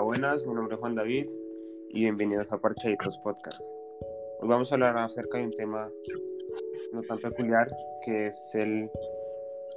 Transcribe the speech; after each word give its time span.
Hola, 0.00 0.06
buenas, 0.06 0.46
mi 0.46 0.54
nombre 0.54 0.76
es 0.76 0.80
Juan 0.80 0.94
David 0.94 1.28
y 1.90 2.00
bienvenidos 2.00 2.50
a 2.54 2.58
Parchaditos 2.58 3.18
Podcast. 3.18 3.60
Hoy 4.40 4.48
vamos 4.48 4.72
a 4.72 4.76
hablar 4.76 4.96
acerca 4.96 5.36
de 5.36 5.44
un 5.44 5.50
tema 5.50 5.90
no 6.94 7.02
tan 7.02 7.18
peculiar 7.18 7.68
que 8.06 8.28
es 8.28 8.50
el 8.54 8.90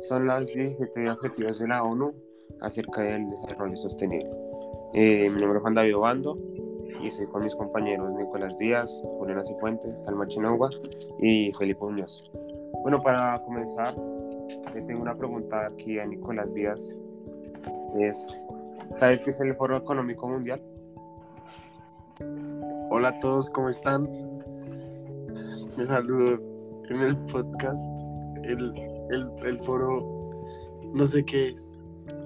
son 0.08 0.26
las 0.26 0.48
17 0.48 1.10
objetivos 1.12 1.60
de 1.60 1.68
la 1.68 1.84
ONU 1.84 2.14
acerca 2.62 3.02
del 3.02 3.28
desarrollo 3.28 3.76
sostenible. 3.76 4.32
Eh, 4.94 5.30
mi 5.30 5.42
nombre 5.42 5.58
es 5.58 5.62
Juan 5.62 5.74
David 5.74 5.98
Obando 5.98 6.38
y 7.02 7.08
estoy 7.08 7.26
con 7.26 7.44
mis 7.44 7.54
compañeros 7.56 8.14
Nicolás 8.14 8.58
Díaz, 8.58 9.02
Juliana 9.04 9.44
Cifuentes, 9.44 10.06
Salma 10.06 10.26
Chinagua 10.30 10.70
y 11.20 11.52
Felipe 11.52 11.84
Muñoz. 11.84 12.32
Bueno, 12.82 13.04
para 13.04 13.44
comenzar, 13.44 13.94
le 14.74 14.82
tengo 14.84 15.02
una 15.02 15.16
pregunta 15.16 15.66
aquí 15.66 16.00
a 16.00 16.06
Nicolás 16.06 16.54
Díaz. 16.54 16.96
Es, 18.00 18.34
¿Sabes 19.00 19.22
qué 19.22 19.30
es 19.32 19.40
el 19.42 19.54
Foro 19.54 19.78
Económico 19.78 20.28
Mundial? 20.28 20.62
Hola 22.90 23.10
a 23.10 23.20
todos, 23.20 23.50
¿cómo 23.50 23.70
están? 23.70 24.08
Me 25.76 25.84
saludo 25.84 26.40
en 26.90 27.02
el 27.02 27.18
podcast. 27.26 27.84
El, 28.44 28.74
el, 29.12 29.30
el 29.46 29.60
foro, 29.60 30.32
no 30.94 31.06
sé 31.08 31.26
qué 31.26 31.50
es. 31.50 31.74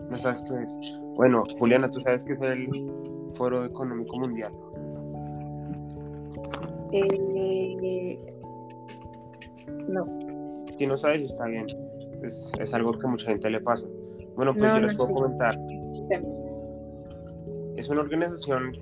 ¿No 0.09 0.17
sabes 0.17 0.43
qué 0.43 0.61
es? 0.63 0.77
Bueno, 1.15 1.43
Juliana, 1.59 1.89
¿tú 1.89 1.99
sabes 2.01 2.23
qué 2.23 2.33
es 2.33 2.41
el 2.41 2.91
Foro 3.35 3.65
Económico 3.65 4.19
Mundial? 4.19 4.51
Eh, 6.91 8.19
no. 9.87 10.05
Si 10.77 10.85
no 10.85 10.97
sabes, 10.97 11.21
está 11.23 11.45
bien. 11.45 11.65
Es, 12.23 12.51
es 12.59 12.73
algo 12.73 12.91
que 12.93 13.07
mucha 13.07 13.27
gente 13.27 13.49
le 13.49 13.61
pasa. 13.61 13.87
Bueno, 14.35 14.53
pues 14.53 14.63
No, 14.63 14.75
yo 14.75 14.81
les 14.81 14.91
no 14.93 14.97
puedo 14.97 15.07
sé. 15.09 15.13
comentar. 15.13 15.57
Es 17.77 17.89
una 17.89 18.01
organización 18.01 18.73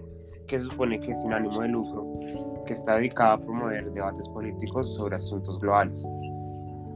que 0.48 0.58
se 0.60 0.66
supone 0.66 1.00
que 1.00 1.12
es 1.12 1.22
sin 1.22 1.34
ánimo 1.34 1.62
de 1.62 1.68
lucro, 1.70 2.20
que 2.66 2.74
está 2.74 2.96
dedicada 2.96 3.34
a 3.34 3.38
promover 3.40 3.92
debates 3.92 4.28
políticos 4.30 4.94
sobre 4.96 5.16
asuntos 5.16 5.60
globales. 5.60 6.06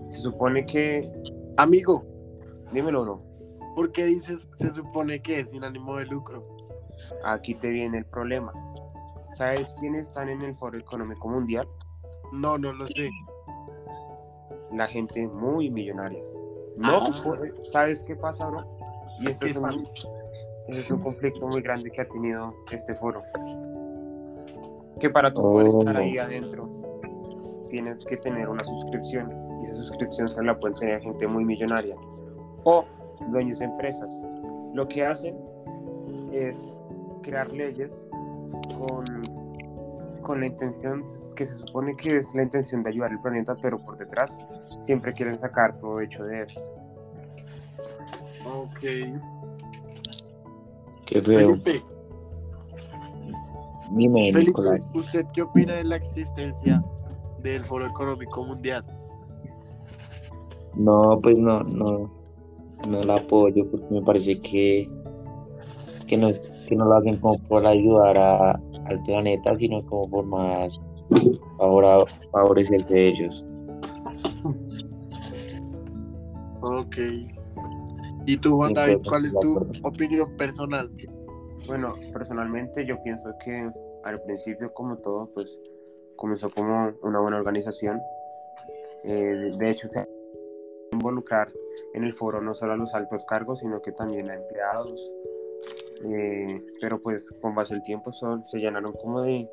Se 0.09 0.19
supone 0.21 0.65
que, 0.65 1.11
Amigo, 1.57 2.03
dímelo 2.71 3.05
no, 3.05 3.21
¿por 3.75 3.91
qué 3.91 4.05
dices 4.05 4.47
se 4.53 4.71
supone 4.71 5.21
que 5.21 5.39
es 5.39 5.49
sin 5.51 5.63
ánimo 5.63 5.97
de 5.97 6.05
lucro? 6.05 6.47
aquí 7.23 7.53
te 7.55 7.69
viene 7.69 7.99
el 7.99 8.05
problema. 8.05 8.53
¿Sabes 9.35 9.75
quiénes 9.79 10.07
están 10.07 10.29
en 10.29 10.41
el 10.41 10.55
Foro 10.55 10.77
Económico 10.77 11.29
Mundial? 11.29 11.67
No, 12.33 12.57
no 12.57 12.71
lo 12.73 12.87
sé. 12.87 13.09
La 14.73 14.87
gente 14.87 15.27
muy 15.27 15.69
millonaria. 15.69 16.21
No, 16.77 17.03
Ah. 17.03 17.11
puede- 17.23 17.53
¿sabes 17.63 18.03
qué 18.03 18.15
pasa, 18.15 18.47
bro? 18.47 18.65
Y 19.19 19.29
esto 19.29 19.45
¿Qué 19.45 19.51
es 19.51 19.57
un? 19.57 19.87
Ese 20.69 20.79
es 20.79 20.91
un 20.91 20.99
conflicto 20.99 21.47
muy 21.47 21.61
grande 21.61 21.89
que 21.89 22.01
ha 22.01 22.05
tenido 22.05 22.53
este 22.71 22.95
foro. 22.95 23.23
Que 24.99 25.09
para 25.09 25.33
tú 25.33 25.41
poder 25.41 25.67
estar 25.67 25.95
Oh. 25.95 25.99
ahí 25.99 26.17
adentro 26.17 26.69
tienes 27.69 28.03
que 28.05 28.17
tener 28.17 28.49
una 28.49 28.63
suscripción 28.63 29.31
y 29.61 29.65
esa 29.65 29.75
suscripción 29.75 30.27
se 30.27 30.43
la 30.43 30.57
pueden 30.59 30.75
tener 30.77 31.01
gente 31.01 31.27
muy 31.27 31.45
millonaria 31.45 31.95
o 32.63 32.85
dueños 33.31 33.59
de 33.59 33.65
empresas. 33.65 34.19
Lo 34.73 34.87
que 34.87 35.05
hacen 35.05 35.37
es 36.31 36.71
crear 37.23 37.49
leyes 37.51 38.05
con, 38.77 39.05
con 40.21 40.39
la 40.39 40.47
intención 40.47 41.03
que 41.35 41.47
se 41.47 41.53
supone 41.53 41.95
que 41.95 42.17
es 42.17 42.33
la 42.35 42.43
intención 42.43 42.83
de 42.83 42.89
ayudar 42.89 43.11
al 43.11 43.19
planeta, 43.19 43.55
pero 43.61 43.77
por 43.77 43.97
detrás 43.97 44.37
siempre 44.81 45.13
quieren 45.13 45.37
sacar 45.39 45.79
provecho 45.79 46.23
de 46.23 46.43
eso. 46.43 46.63
Ok. 48.45 48.79
Qué 51.09 51.21
feo. 51.23 51.55
Felipe, 51.63 51.83
Dime, 53.91 54.31
Felipe, 54.31 54.51
Nicolás. 54.51 54.93
¿usted 54.95 55.25
qué 55.33 55.41
opina 55.41 55.73
de 55.73 55.83
la 55.83 55.95
existencia 55.95 56.83
del 57.41 57.65
Foro 57.65 57.87
Económico 57.87 58.43
Mundial? 58.45 58.85
No, 60.75 61.19
pues 61.23 61.35
no, 61.39 61.63
no, 61.63 62.11
no 62.87 63.01
la 63.01 63.15
apoyo 63.15 63.65
porque 63.71 63.87
me 63.89 64.01
parece 64.03 64.39
que, 64.39 64.87
que 66.05 66.15
no, 66.17 66.29
que 66.67 66.75
no 66.75 66.85
lo 66.85 66.93
hacen 66.97 67.17
como 67.17 67.39
por 67.47 67.65
ayudar 67.65 68.15
a- 68.17 68.51
al 68.85 69.01
planeta, 69.05 69.55
sino 69.55 69.83
como 69.87 70.07
por 70.09 70.25
más 70.27 70.79
ahora 71.59 72.05
favorecerse 72.31 72.93
de 72.93 73.09
ellos. 73.09 73.43
Ok. 76.61 76.97
¿Y 78.29 78.37
tú, 78.37 78.57
Juan 78.57 78.73
David, 78.75 78.97
cuál 79.07 79.25
es 79.25 79.33
tu 79.39 79.57
opinión 79.83 80.37
personal? 80.37 80.87
Bueno, 81.65 81.93
personalmente 82.13 82.85
yo 82.85 83.01
pienso 83.01 83.29
que 83.43 83.71
al 84.03 84.21
principio, 84.21 84.71
como 84.71 84.97
todo, 84.97 85.31
pues 85.33 85.59
comenzó 86.15 86.49
como 86.51 86.91
una 87.01 87.19
buena 87.19 87.37
organización. 87.37 87.99
Eh, 89.03 89.49
de 89.57 89.69
hecho, 89.71 89.87
se 89.89 90.07
involucrar 90.91 91.47
en 91.95 92.03
el 92.03 92.13
foro 92.13 92.39
no 92.41 92.53
solo 92.53 92.73
a 92.73 92.77
los 92.77 92.93
altos 92.93 93.25
cargos, 93.25 93.59
sino 93.59 93.81
que 93.81 93.91
también 93.93 94.29
a 94.29 94.35
empleados. 94.35 95.11
Eh, 96.05 96.61
pero 96.79 97.01
pues 97.01 97.31
con 97.41 97.55
base 97.55 97.73
al 97.73 97.81
tiempo 97.81 98.11
son, 98.11 98.45
se 98.45 98.59
llenaron 98.59 98.93
como 98.93 99.21
de 99.23 99.49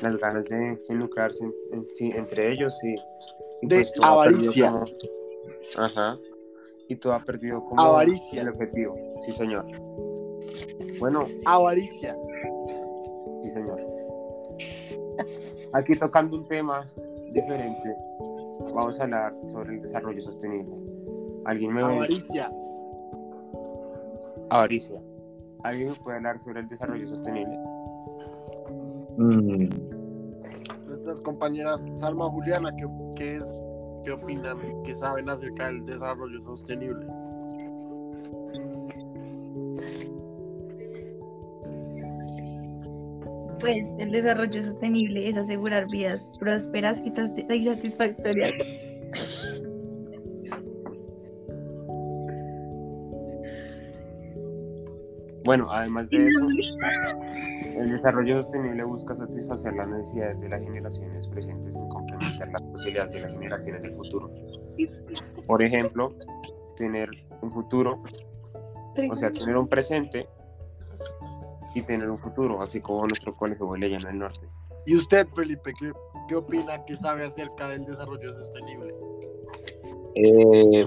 las 0.00 0.16
ganas 0.18 0.44
de 0.44 0.78
involucrarse 0.88 1.44
en- 1.44 1.54
en- 1.72 1.90
sí, 1.90 2.10
entre 2.14 2.52
ellos 2.52 2.78
y, 2.84 2.94
y 3.62 3.68
De 3.68 3.76
pues 3.78 3.92
avaricia. 4.00 4.70
como- 4.70 4.84
ajá. 5.76 6.16
Y 6.88 6.96
todo 6.96 7.14
ha 7.14 7.20
perdido 7.24 7.64
como 7.64 7.80
Avaricia. 7.80 8.42
el 8.42 8.48
objetivo. 8.50 8.94
Sí, 9.24 9.32
señor. 9.32 9.64
Bueno, 10.98 11.26
Avaricia. 11.46 12.16
Sí, 13.42 13.50
señor. 13.50 13.80
Aquí 15.72 15.94
tocando 15.98 16.36
un 16.36 16.46
tema 16.46 16.86
diferente, 17.32 17.96
vamos 18.74 19.00
a 19.00 19.04
hablar 19.04 19.34
sobre 19.44 19.74
el 19.76 19.80
desarrollo 19.80 20.20
sostenible. 20.20 20.74
¿Alguien 21.46 21.72
me 21.72 21.82
Avaricia. 21.82 22.50
avaricia? 24.50 25.00
¿Alguien 25.64 25.88
me 25.90 25.94
puede 25.96 26.16
hablar 26.18 26.38
sobre 26.38 26.60
el 26.60 26.68
desarrollo 26.68 27.06
sostenible? 27.06 27.56
Mm, 29.16 29.68
Nuestras 30.86 31.22
compañeras 31.22 31.90
Salma 31.96 32.26
Juliana, 32.30 32.70
¿qué, 32.76 32.86
qué 33.16 33.36
es, 33.38 33.64
qué 34.04 34.12
opinan, 34.12 34.58
qué 34.84 34.94
saben 34.94 35.28
acerca 35.28 35.66
del 35.66 35.84
desarrollo 35.86 36.42
sostenible? 36.42 37.06
Pues 43.60 43.86
el 43.98 44.10
desarrollo 44.10 44.62
sostenible 44.62 45.28
es 45.28 45.36
asegurar 45.36 45.86
vidas 45.90 46.28
prósperas 46.40 47.00
y 47.04 47.64
satisfactorias. 47.64 48.50
Bueno, 55.44 55.70
además 55.70 56.08
de 56.08 56.28
eso, 56.28 56.46
el 57.76 57.90
desarrollo 57.90 58.42
sostenible 58.42 58.84
busca 58.84 59.14
satisfacer 59.14 59.74
las 59.74 59.88
necesidades 59.88 60.40
de 60.40 60.48
las 60.48 60.60
generaciones 60.60 61.26
presentes 61.28 61.74
sin 61.74 61.88
las 62.22 62.62
posibilidades 62.62 63.14
de 63.14 63.20
las 63.20 63.32
generaciones 63.32 63.82
del 63.82 63.94
futuro. 63.94 64.30
Por 65.46 65.62
ejemplo, 65.62 66.08
tener 66.76 67.08
un 67.40 67.50
futuro, 67.50 68.02
o 69.10 69.16
sea, 69.16 69.30
tener 69.30 69.56
un 69.56 69.68
presente 69.68 70.28
y 71.74 71.82
tener 71.82 72.10
un 72.10 72.18
futuro, 72.18 72.60
así 72.62 72.80
como 72.80 73.00
nuestro 73.00 73.34
colegio 73.34 73.66
huele 73.66 73.94
en 73.94 74.06
el 74.06 74.18
norte. 74.18 74.46
¿Y 74.84 74.96
usted, 74.96 75.26
Felipe, 75.28 75.72
qué, 75.78 75.92
qué 76.28 76.36
opina, 76.36 76.84
qué 76.84 76.94
sabe 76.94 77.24
acerca 77.24 77.68
del 77.68 77.84
desarrollo 77.84 78.32
sostenible? 78.34 78.94
eh, 80.14 80.86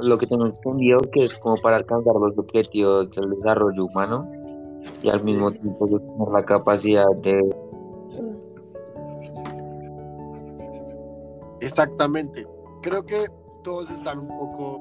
lo 0.00 0.18
que 0.18 0.26
tengo 0.26 0.46
entendido 0.46 0.98
que 1.12 1.24
es 1.26 1.34
como 1.34 1.56
para 1.56 1.76
alcanzar 1.76 2.14
los 2.14 2.36
objetivos 2.38 3.10
del 3.10 3.30
desarrollo 3.30 3.84
humano 3.84 4.30
y 5.02 5.08
al 5.08 5.22
mismo 5.22 5.52
tiempo 5.52 5.86
tener 5.86 6.28
la 6.32 6.44
capacidad 6.44 7.10
de 7.22 7.40
Exactamente. 11.74 12.46
Creo 12.82 13.04
que 13.04 13.26
todos 13.64 13.90
están 13.90 14.20
un 14.20 14.28
poco 14.28 14.80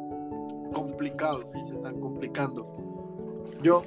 complicados 0.72 1.44
y 1.56 1.66
se 1.66 1.78
están 1.78 2.00
complicando. 2.00 2.68
Yo, 3.64 3.82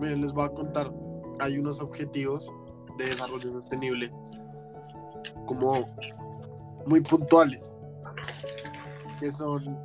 miren, 0.00 0.20
les 0.20 0.32
voy 0.32 0.46
a 0.46 0.48
contar, 0.48 0.92
hay 1.38 1.58
unos 1.58 1.80
objetivos 1.80 2.50
de 2.98 3.04
desarrollo 3.04 3.52
sostenible 3.52 4.12
como 5.46 5.86
muy 6.86 7.02
puntuales, 7.02 7.70
que 9.20 9.30
son, 9.30 9.78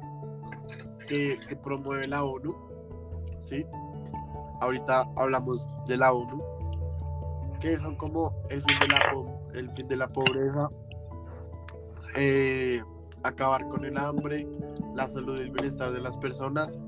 que, 1.07 1.37
que 1.47 1.55
promueve 1.55 2.07
la 2.07 2.23
ONU, 2.23 2.55
¿sí? 3.37 3.63
Ahorita 4.59 5.07
hablamos 5.17 5.67
de 5.85 5.97
la 5.97 6.11
ONU, 6.11 6.41
que 7.59 7.77
son 7.77 7.95
como 7.95 8.33
el 8.49 8.63
fin 8.63 8.79
de 8.79 8.87
la, 8.87 8.99
el 9.53 9.69
fin 9.69 9.87
de 9.87 9.97
la 9.97 10.07
pobreza, 10.07 10.67
eh, 12.15 12.81
acabar 13.23 13.67
con 13.67 13.85
el 13.85 13.97
hambre, 13.97 14.47
la 14.95 15.07
salud 15.07 15.37
y 15.37 15.41
el 15.41 15.51
bienestar 15.51 15.91
de 15.91 16.01
las 16.01 16.17
personas, 16.17 16.79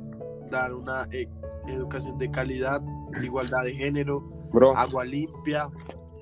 dar 0.50 0.74
una 0.74 1.08
eh, 1.12 1.28
educación 1.68 2.18
de 2.18 2.32
calidad, 2.32 2.82
igualdad 3.22 3.64
de 3.64 3.74
género, 3.74 4.22
Bro, 4.52 4.78
agua 4.78 5.04
limpia, 5.04 5.70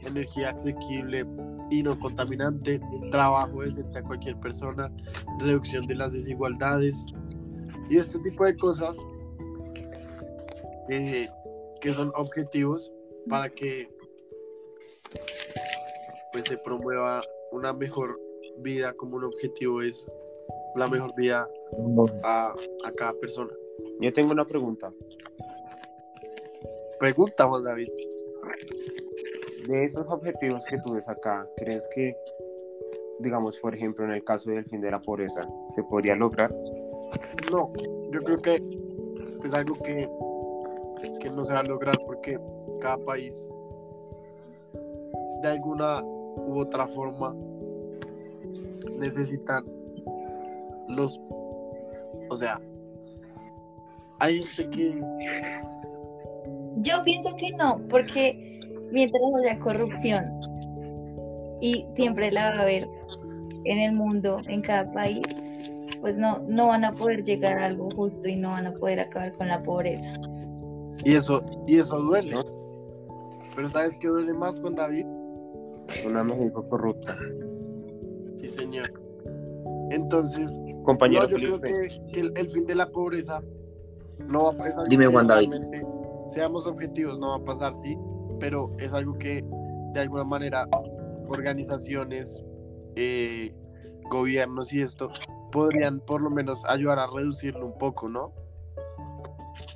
energía 0.02 0.52
asequible 0.52 1.25
y 1.69 1.84
no 1.84 1.98
contaminante, 2.00 2.80
trabajo 3.12 3.62
decente 3.62 4.00
a 4.00 4.04
cualquier 4.04 4.40
persona, 4.40 4.92
reducción 5.40 5.86
de 5.88 5.96
las 5.96 6.13
desigualdades 6.13 7.06
y 7.90 7.98
este 7.98 8.19
tipo 8.19 8.46
de 8.46 8.56
cosas 8.57 8.98
eh, 10.90 11.28
que 11.81 11.94
son 11.94 12.12
objetivos 12.16 12.92
para 13.30 13.50
que 13.50 13.90
pues 16.31 16.46
se 16.46 16.57
promueva 16.57 17.22
una 17.52 17.74
mejor 17.74 18.19
vida 18.60 18.94
como 18.94 19.18
un 19.18 19.24
objetivo 19.25 19.81
es 19.81 20.12
la 20.75 20.88
mejor 20.88 21.13
vida 21.16 21.50
a, 22.24 22.54
a 22.84 22.92
cada 22.92 23.13
persona. 23.13 23.52
yo 24.00 24.13
tengo 24.13 24.31
una 24.31 24.46
pregunta. 24.46 24.92
Pregunta 27.00 27.46
Juan 27.46 27.63
David. 27.63 27.90
De 29.68 29.84
esos 29.84 30.07
objetivos 30.07 30.63
que 30.66 30.78
tú 30.80 30.94
ves 30.94 31.10
acá, 31.10 31.48
¿crees 31.57 31.88
que, 31.94 32.16
digamos, 33.19 33.57
por 33.60 33.74
ejemplo, 33.74 34.06
en 34.06 34.12
el 34.12 34.24
caso 34.24 34.52
del 34.52 34.66
fin 34.66 34.81
de 34.81 34.92
la 34.92 35.02
pobreza, 35.02 35.48
se 35.74 35.84
podría 35.84 36.16
lograr? 36.16 36.52
No, 37.52 37.72
yo 38.12 38.22
creo 38.22 38.42
que 38.42 38.63
es 39.44 39.54
algo 39.54 39.75
que, 39.75 40.10
que 41.19 41.30
no 41.30 41.46
se 41.46 41.54
va 41.54 41.60
a 41.60 41.63
lograr 41.63 41.98
porque 42.06 42.40
cada 42.80 42.98
país 42.98 43.50
de 45.42 45.50
alguna 45.50 46.02
u 46.04 46.60
otra 46.60 46.88
forma 46.88 47.36
necesitan 48.97 49.63
los 50.89 51.19
o 52.30 52.36
sea 52.36 52.59
hay 54.19 54.42
gente 54.44 54.69
que 54.69 55.01
Yo 56.77 57.03
pienso 57.03 57.36
que 57.36 57.51
no, 57.51 57.81
porque 57.89 58.59
mientras 58.92 59.21
haya 59.39 59.59
corrupción 59.59 60.25
y 61.62 61.86
siempre 61.95 62.31
la 62.31 62.50
va 62.50 62.59
a 62.59 62.62
haber 62.62 62.88
en 63.65 63.80
el 63.80 63.94
mundo, 63.94 64.42
en 64.47 64.62
cada 64.62 64.92
país, 64.92 65.21
pues 66.01 66.18
no, 66.18 66.39
no 66.47 66.68
van 66.68 66.86
a 66.86 66.94
poder 66.94 67.24
llegar 67.24 67.57
a 67.57 67.65
algo 67.65 67.89
justo 67.95 68.27
y 68.27 68.36
no 68.36 68.51
van 68.51 68.68
a 68.68 68.74
poder 68.74 69.00
acabar 69.00 69.33
con 69.33 69.47
la 69.47 69.62
pobreza. 69.63 70.13
y 71.03 71.15
eso 71.15 71.44
y 71.68 71.80
eso 71.80 72.00
duele 72.00 72.36
pero 73.56 73.69
sabes 73.69 73.95
qué 73.97 74.07
duele 74.07 74.33
más 74.33 74.59
con 74.59 74.75
David 74.75 75.06
Una 76.06 76.24
México 76.24 76.62
corrupta. 76.68 77.18
Entonces 79.92 80.60
Compañero 80.84 81.24
No, 81.24 81.30
yo 81.30 81.36
creo 81.38 81.60
Felipe, 81.60 81.90
que, 81.90 82.12
que 82.12 82.20
el, 82.22 82.34
el 82.36 82.50
fin 82.50 82.66
de 82.66 82.76
la 82.76 82.90
pobreza 82.90 83.42
no 84.20 84.46
va 84.46 84.50
a 84.52 84.58
pasar. 84.58 84.88
Dime, 84.88 85.08
Juan 85.08 85.28
David. 85.28 85.54
Seamos 86.32 86.66
objetivos, 86.66 87.20
no 87.20 87.30
va 87.30 87.36
a 87.36 87.44
pasar, 87.44 87.76
sí, 87.76 87.98
pero 88.40 88.72
es 88.80 88.94
algo 88.94 89.18
que 89.18 89.44
de 89.94 90.00
alguna 90.00 90.24
manera 90.24 90.68
organizaciones, 91.30 92.44
eh, 92.96 93.54
gobiernos 94.10 94.72
y 94.74 94.82
esto 94.82 95.10
podrían 95.52 96.00
por 96.00 96.22
lo 96.22 96.30
menos 96.30 96.64
ayudar 96.68 97.00
a 97.00 97.08
reducirlo 97.08 97.66
un 97.66 97.78
poco, 97.78 98.10
¿no? 98.10 98.34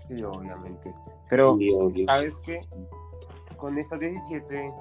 sí, 0.07 0.23
obviamente. 0.23 0.93
Pero. 1.29 1.57
¿sabes 2.07 2.39
qué? 2.43 2.61
Con 3.57 3.77
estas 3.77 3.99
17 3.99 4.73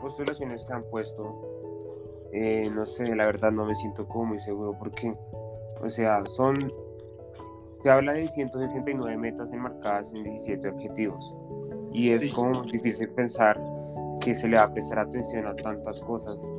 postulaciones 0.00 0.64
que 0.64 0.72
han 0.72 0.84
puesto, 0.90 1.49
eh, 2.32 2.70
no 2.74 2.86
sé, 2.86 3.14
la 3.16 3.26
verdad 3.26 3.50
no 3.52 3.64
me 3.66 3.74
siento 3.74 4.06
como 4.06 4.26
muy 4.26 4.40
seguro 4.40 4.74
porque, 4.78 5.14
o 5.82 5.90
sea, 5.90 6.24
son, 6.26 6.54
se 7.82 7.90
habla 7.90 8.12
de 8.12 8.28
169 8.28 9.16
metas 9.16 9.52
enmarcadas 9.52 10.12
en 10.14 10.24
17 10.24 10.68
objetivos 10.68 11.34
y 11.92 12.10
es 12.10 12.20
Sí. 12.20 12.30
como 12.30 12.62
difícil 12.64 13.08
pensar 13.10 13.60
que 14.20 14.34
se 14.34 14.46
le 14.48 14.56
va 14.56 14.64
a 14.64 14.72
prestar 14.72 14.98
atención 15.00 15.46
a 15.46 15.54
tantas 15.56 16.00
cosas 16.02 16.50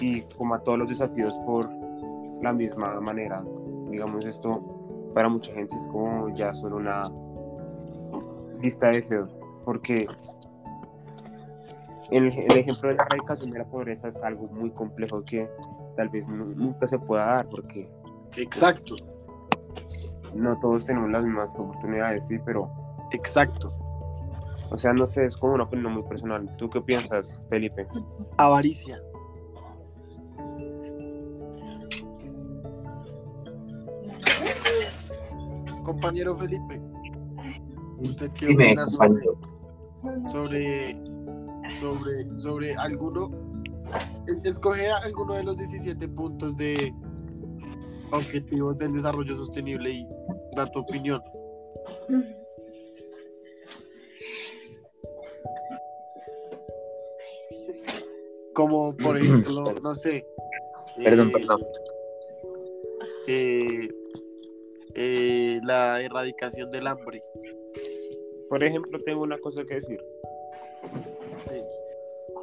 y 0.00 0.22
como 0.36 0.54
a 0.54 0.60
todos 0.62 0.78
los 0.78 0.88
desafíos 0.88 1.32
por 1.46 1.68
la 2.42 2.52
misma 2.52 3.00
manera. 3.00 3.44
Digamos, 3.90 4.24
esto 4.26 4.62
para 5.14 5.28
mucha 5.28 5.52
gente 5.52 5.76
es 5.76 5.86
como 5.88 6.28
ya 6.34 6.54
solo 6.54 6.76
una 6.76 7.10
lista 8.60 8.88
de 8.88 8.96
deseos, 8.96 9.36
porque 9.64 10.06
el, 12.10 12.26
el 12.26 12.58
ejemplo 12.58 12.88
de 12.88 12.94
la 12.96 13.02
erradicación 13.04 13.50
de 13.50 13.58
la 13.58 13.64
pobreza 13.66 14.08
es 14.08 14.16
algo 14.22 14.48
muy 14.48 14.70
complejo 14.70 15.22
que 15.22 15.48
tal 15.96 16.08
vez 16.08 16.26
nu- 16.28 16.54
nunca 16.54 16.86
se 16.86 16.98
pueda 16.98 17.24
dar, 17.26 17.48
porque 17.48 17.88
Exacto, 18.36 18.94
no 20.34 20.58
todos 20.60 20.86
tenemos 20.86 21.10
las 21.10 21.24
mismas 21.24 21.56
oportunidades, 21.58 22.26
sí, 22.26 22.38
pero, 22.44 22.70
exacto. 23.12 23.72
o 24.70 24.76
sea, 24.76 24.92
no 24.92 25.06
sé, 25.06 25.26
es 25.26 25.36
como 25.36 25.54
una 25.54 25.64
opinión 25.64 25.92
muy 25.92 26.02
personal. 26.04 26.48
¿Tú 26.56 26.70
qué 26.70 26.80
piensas, 26.80 27.44
Felipe? 27.50 27.86
Avaricia. 28.38 29.00
Compañero 35.82 36.36
Felipe, 36.36 36.80
¿usted 37.98 38.30
qué 38.32 38.54
opina 38.54 38.86
sobre, 40.30 40.96
sobre, 41.78 42.24
sobre 42.36 42.74
alguno? 42.74 43.30
es- 44.26 44.38
Escoge 44.44 44.88
alguno 44.90 45.34
de 45.34 45.42
los 45.44 45.58
17 45.58 46.08
puntos 46.08 46.56
de 46.56 46.92
objetivos 48.12 48.76
del 48.78 48.92
desarrollo 48.92 49.36
sostenible 49.36 49.90
y 49.90 50.08
da 50.56 50.66
tu 50.66 50.80
opinión. 50.80 51.20
Como 58.54 58.96
por 58.96 59.16
ejemplo, 59.16 59.62
no 59.82 59.94
sé. 59.94 60.26
Perdón, 61.02 61.28
eh, 61.28 61.32
perdón. 61.32 61.60
eh, 63.28 63.88
eh, 64.96 65.60
la 65.64 66.00
erradicación 66.02 66.70
del 66.70 66.86
hambre. 66.86 67.22
Por 68.48 68.62
ejemplo, 68.64 68.98
tengo 69.04 69.22
una 69.22 69.38
cosa 69.38 69.64
que 69.64 69.74
decir. 69.74 70.00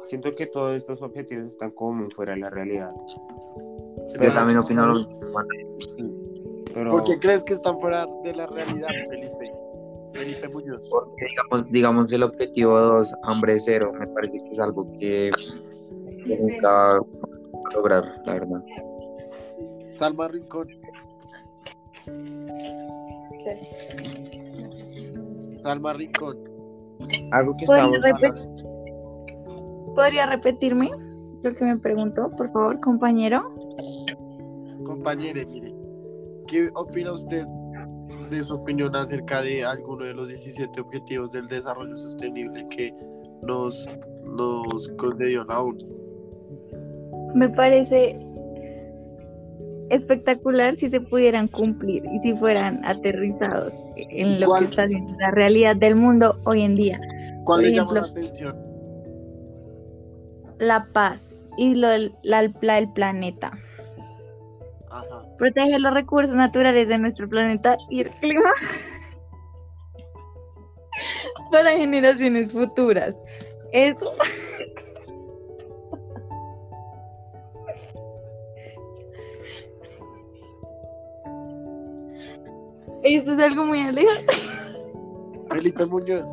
Siento 0.08 0.30
que 0.32 0.46
todos 0.46 0.76
estos 0.76 1.02
objetivos 1.02 1.50
están 1.50 1.70
como 1.72 1.92
muy 1.92 2.10
fuera 2.10 2.34
de 2.34 2.40
la 2.40 2.50
realidad. 2.50 2.90
Yo 4.20 4.32
también 4.32 4.58
opino 4.58 4.86
lo 4.86 4.94
mismo. 4.94 5.14
Sí, 5.86 6.14
pero 6.72 6.90
¿Por 6.92 7.04
qué 7.04 7.18
crees 7.18 7.44
que 7.44 7.52
están 7.52 7.78
fuera 7.78 8.06
de 8.24 8.34
la 8.34 8.46
realidad, 8.46 8.88
Felipe? 9.10 9.52
Felipe 10.14 10.48
Muñoz. 10.48 10.80
Porque 10.88 11.26
digamos, 11.26 11.72
digamos 11.72 12.12
el 12.12 12.22
objetivo 12.22 12.78
2, 12.78 13.14
hambre 13.24 13.60
cero, 13.60 13.92
me 13.98 14.06
parece 14.08 14.42
que 14.42 14.52
es 14.52 14.58
algo 14.58 14.90
que, 14.98 15.30
que 16.24 16.38
nunca 16.38 16.68
va 16.70 16.96
a 17.70 17.74
lograr, 17.74 18.22
la 18.24 18.32
verdad. 18.32 18.64
Salma 19.94 20.28
Rincón. 20.28 20.68
Salma 25.62 25.92
Rincón. 25.92 26.38
algo 27.32 27.52
que 27.58 27.66
¿Podría 27.66 27.84
estábamos 27.84 28.02
repetir? 28.02 28.77
¿Podría 29.94 30.26
repetirme 30.26 30.90
lo 31.42 31.54
que 31.54 31.64
me 31.64 31.78
preguntó, 31.78 32.30
por 32.30 32.50
favor, 32.52 32.80
compañero? 32.80 33.54
Compañere, 34.84 35.46
mire, 35.46 35.74
¿qué 36.46 36.68
opina 36.74 37.12
usted 37.12 37.46
de 38.30 38.42
su 38.42 38.54
opinión 38.54 38.94
acerca 38.96 39.42
de 39.42 39.64
alguno 39.64 40.04
de 40.04 40.14
los 40.14 40.28
17 40.28 40.80
objetivos 40.80 41.32
del 41.32 41.46
desarrollo 41.46 41.96
sostenible 41.96 42.66
que 42.74 42.94
nos, 43.42 43.88
nos 44.24 44.88
concedió 44.98 45.44
la 45.44 45.60
ONU? 45.60 45.78
Me 47.34 47.48
parece 47.50 48.18
espectacular 49.90 50.76
si 50.76 50.90
se 50.90 51.00
pudieran 51.00 51.48
cumplir 51.48 52.04
y 52.12 52.18
si 52.20 52.34
fueran 52.36 52.84
aterrizados 52.84 53.72
en 53.96 54.40
lo 54.40 54.46
¿Cuál? 54.46 54.64
que 54.64 54.70
está 54.70 54.86
siendo 54.86 55.12
la 55.18 55.30
realidad 55.30 55.76
del 55.76 55.96
mundo 55.96 56.38
hoy 56.44 56.62
en 56.62 56.74
día. 56.74 57.00
¿Cuál 57.44 57.60
Por 57.60 57.62
le 57.62 57.72
llama 57.74 57.94
la 57.94 58.00
atención? 58.00 58.67
La 60.58 60.86
paz 60.92 61.28
y 61.56 61.74
lo 61.74 61.88
del 61.88 62.14
la- 62.22 62.52
la 62.60 62.74
del 62.76 62.92
planeta. 62.92 63.52
Ajá. 64.90 65.22
Proteger 65.38 65.80
los 65.80 65.92
recursos 65.94 66.34
naturales 66.34 66.88
de 66.88 66.98
nuestro 66.98 67.28
planeta 67.28 67.76
y 67.90 68.00
el 68.00 68.10
clima 68.10 68.50
para 71.52 71.70
generaciones 71.76 72.50
futuras. 72.52 73.14
Eso. 73.72 74.12
Esto 83.02 83.32
es 83.32 83.38
algo 83.38 83.64
muy 83.64 83.80
alejado. 83.80 84.20
Felipe 85.50 85.86
Muñoz, 85.86 86.28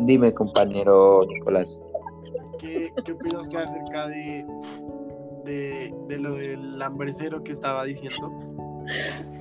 Dime, 0.00 0.32
compañero 0.34 1.20
Nicolás. 1.28 1.80
¿Qué, 2.62 2.92
qué 3.04 3.12
opina 3.12 3.40
usted 3.40 3.58
acerca 3.58 4.08
de, 4.08 4.46
de, 5.44 5.94
de 6.08 6.18
lo 6.18 6.34
del 6.34 6.80
hambre 6.80 7.12
cero 7.12 7.42
que 7.44 7.52
estaba 7.52 7.84
diciendo? 7.84 8.32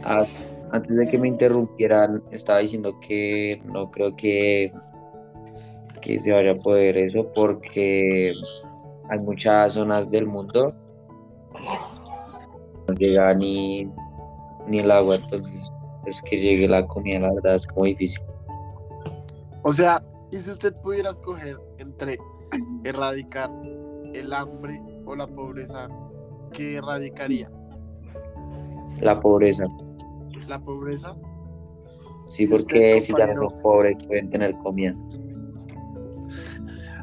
Ah, 0.04 0.26
antes 0.72 0.96
de 0.96 1.08
que 1.08 1.18
me 1.18 1.28
interrumpieran, 1.28 2.24
estaba 2.32 2.60
diciendo 2.60 3.00
que 3.00 3.62
no 3.66 3.92
creo 3.92 4.16
que, 4.16 4.74
que 6.02 6.20
se 6.20 6.32
vaya 6.32 6.52
a 6.52 6.56
poder 6.56 6.98
eso 6.98 7.32
porque 7.34 8.34
hay 9.10 9.20
muchas 9.20 9.74
zonas 9.76 10.10
del 10.10 10.26
mundo 10.26 10.74
no 12.88 12.94
llega 12.96 13.34
ni, 13.34 13.90
ni 14.68 14.80
el 14.80 14.92
agua, 14.92 15.16
entonces 15.16 15.72
es 16.06 16.22
que 16.22 16.40
llegue 16.40 16.68
la 16.68 16.88
comida, 16.88 17.20
la 17.20 17.34
verdad 17.34 17.56
es 17.56 17.68
como 17.68 17.86
difícil. 17.86 18.22
O 19.64 19.72
sea, 19.72 20.04
y 20.32 20.38
si 20.38 20.52
usted 20.52 20.74
pudiera 20.82 21.12
escoger 21.12 21.58
entre 21.78 22.18
erradicar 22.84 23.52
el 24.14 24.34
hambre 24.34 24.82
o 25.06 25.16
la 25.16 25.28
pobreza, 25.28 25.88
¿qué 26.54 26.76
erradicaría? 26.78 27.50
La 29.00 29.20
pobreza. 29.20 29.66
¿La 30.48 30.60
pobreza? 30.60 31.16
Sí, 32.26 32.44
¿Y 32.44 32.46
usted, 32.46 32.58
porque 32.58 33.02
si 33.02 33.14
ya 33.14 33.34
son 33.34 33.58
pobres 33.62 33.98
pueden 34.08 34.30
tener 34.30 34.56
comida. 34.58 34.96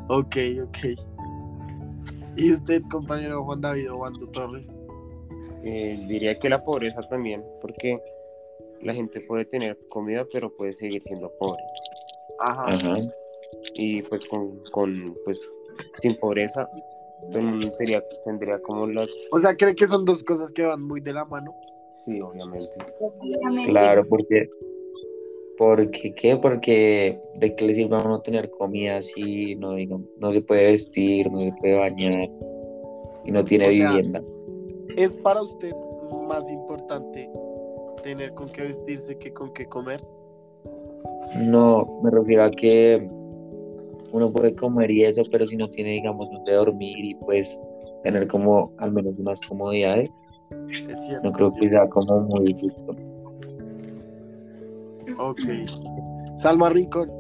Ok, 0.08 0.36
ok. 0.62 0.78
¿Y 2.36 2.52
usted, 2.52 2.82
compañero 2.90 3.44
Juan 3.44 3.60
David 3.60 3.92
Obando 3.92 4.26
Torres? 4.28 4.78
Eh, 5.64 5.98
diría 6.08 6.38
que 6.38 6.48
la 6.48 6.62
pobreza 6.62 7.02
también, 7.08 7.44
porque 7.60 8.00
la 8.80 8.94
gente 8.94 9.20
puede 9.22 9.44
tener 9.44 9.76
comida, 9.88 10.24
pero 10.32 10.54
puede 10.56 10.72
seguir 10.72 11.02
siendo 11.02 11.30
pobre. 11.38 11.62
Ajá. 12.38 12.68
Ajá. 12.68 12.94
Y 13.78 14.02
pues 14.02 14.28
con, 14.28 14.60
con 14.72 15.16
pues 15.24 15.48
sin 16.02 16.14
pobreza, 16.16 16.68
sería- 17.78 18.04
tendría 18.24 18.60
como 18.60 18.86
las... 18.86 19.08
O 19.32 19.38
sea, 19.38 19.56
¿cree 19.56 19.74
que 19.74 19.86
son 19.86 20.04
dos 20.04 20.22
cosas 20.24 20.52
que 20.52 20.62
van 20.64 20.82
muy 20.82 21.00
de 21.00 21.12
la 21.12 21.24
mano? 21.24 21.54
Sí, 22.04 22.20
obviamente. 22.20 22.76
Obviamente. 23.00 23.70
Claro, 23.70 24.06
porque. 24.08 24.48
¿Porque 25.56 26.14
qué? 26.14 26.36
Porque 26.36 27.20
de 27.34 27.56
qué 27.56 27.66
le 27.66 27.74
sirve 27.74 27.96
a 27.96 28.04
uno 28.04 28.20
tener 28.20 28.48
comida 28.50 29.02
si 29.02 29.56
no, 29.56 29.76
no, 29.76 30.04
no 30.18 30.32
se 30.32 30.40
puede 30.40 30.70
vestir, 30.72 31.28
no 31.32 31.40
se 31.40 31.52
puede 31.58 31.76
bañar 31.76 32.30
y 33.24 33.32
no 33.32 33.44
tiene 33.44 33.66
O 33.66 33.70
sea, 33.72 33.90
vivienda? 33.90 34.22
¿Es 34.96 35.16
para 35.16 35.42
usted 35.42 35.74
más 36.28 36.48
importante 36.48 37.28
tener 38.04 38.32
con 38.34 38.46
qué 38.48 38.62
vestirse 38.62 39.18
que 39.18 39.32
con 39.32 39.52
qué 39.52 39.66
comer? 39.66 40.00
No, 41.42 42.00
me 42.04 42.10
refiero 42.12 42.44
a 42.44 42.50
que 42.52 43.04
uno 44.12 44.32
puede 44.32 44.54
comer 44.54 44.90
y 44.90 45.04
eso, 45.04 45.22
pero 45.30 45.46
si 45.46 45.56
no 45.56 45.68
tiene, 45.70 45.90
digamos, 45.90 46.30
donde 46.30 46.52
dormir 46.52 47.04
y 47.04 47.14
pues 47.16 47.60
tener 48.02 48.28
como 48.28 48.72
al 48.78 48.92
menos 48.92 49.14
unas 49.18 49.40
comodidades, 49.42 50.10
Es 50.68 51.06
cierto. 51.06 51.28
no 51.28 51.32
creo 51.32 51.46
es 51.48 51.54
que 51.56 51.68
sea 51.68 51.88
como 51.88 52.20
muy 52.20 52.54
justo. 52.60 52.96
Ok. 55.18 55.40
Salma 56.36 56.70
Rincón. 56.70 57.10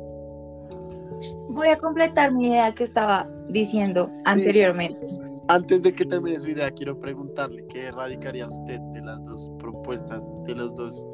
Voy 1.48 1.68
a 1.68 1.76
completar 1.76 2.32
mi 2.32 2.48
idea 2.48 2.72
que 2.74 2.84
estaba 2.84 3.28
diciendo 3.48 4.08
anteriormente. 4.24 5.04
Antes 5.48 5.82
de 5.82 5.92
que 5.92 6.04
termine 6.04 6.38
su 6.38 6.48
idea, 6.50 6.70
quiero 6.70 6.98
preguntarle 7.00 7.66
qué 7.68 7.86
erradicaría 7.86 8.46
usted 8.46 8.78
de 8.92 9.00
las 9.00 9.24
dos 9.24 9.50
propuestas, 9.58 10.30
de 10.44 10.54
los 10.54 10.74
dos, 10.76 11.04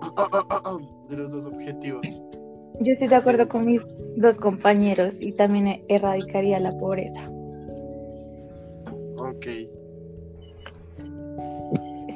de 1.08 1.16
los 1.16 1.30
dos 1.30 1.46
objetivos. 1.46 2.22
Yo 2.80 2.92
estoy 2.92 3.08
de 3.08 3.16
acuerdo 3.16 3.48
con 3.48 3.66
mis 3.66 3.82
dos 4.16 4.38
compañeros 4.38 5.20
y 5.20 5.32
también 5.32 5.82
erradicaría 5.88 6.58
la 6.60 6.76
pobreza. 6.76 7.30
Ok. 9.18 9.46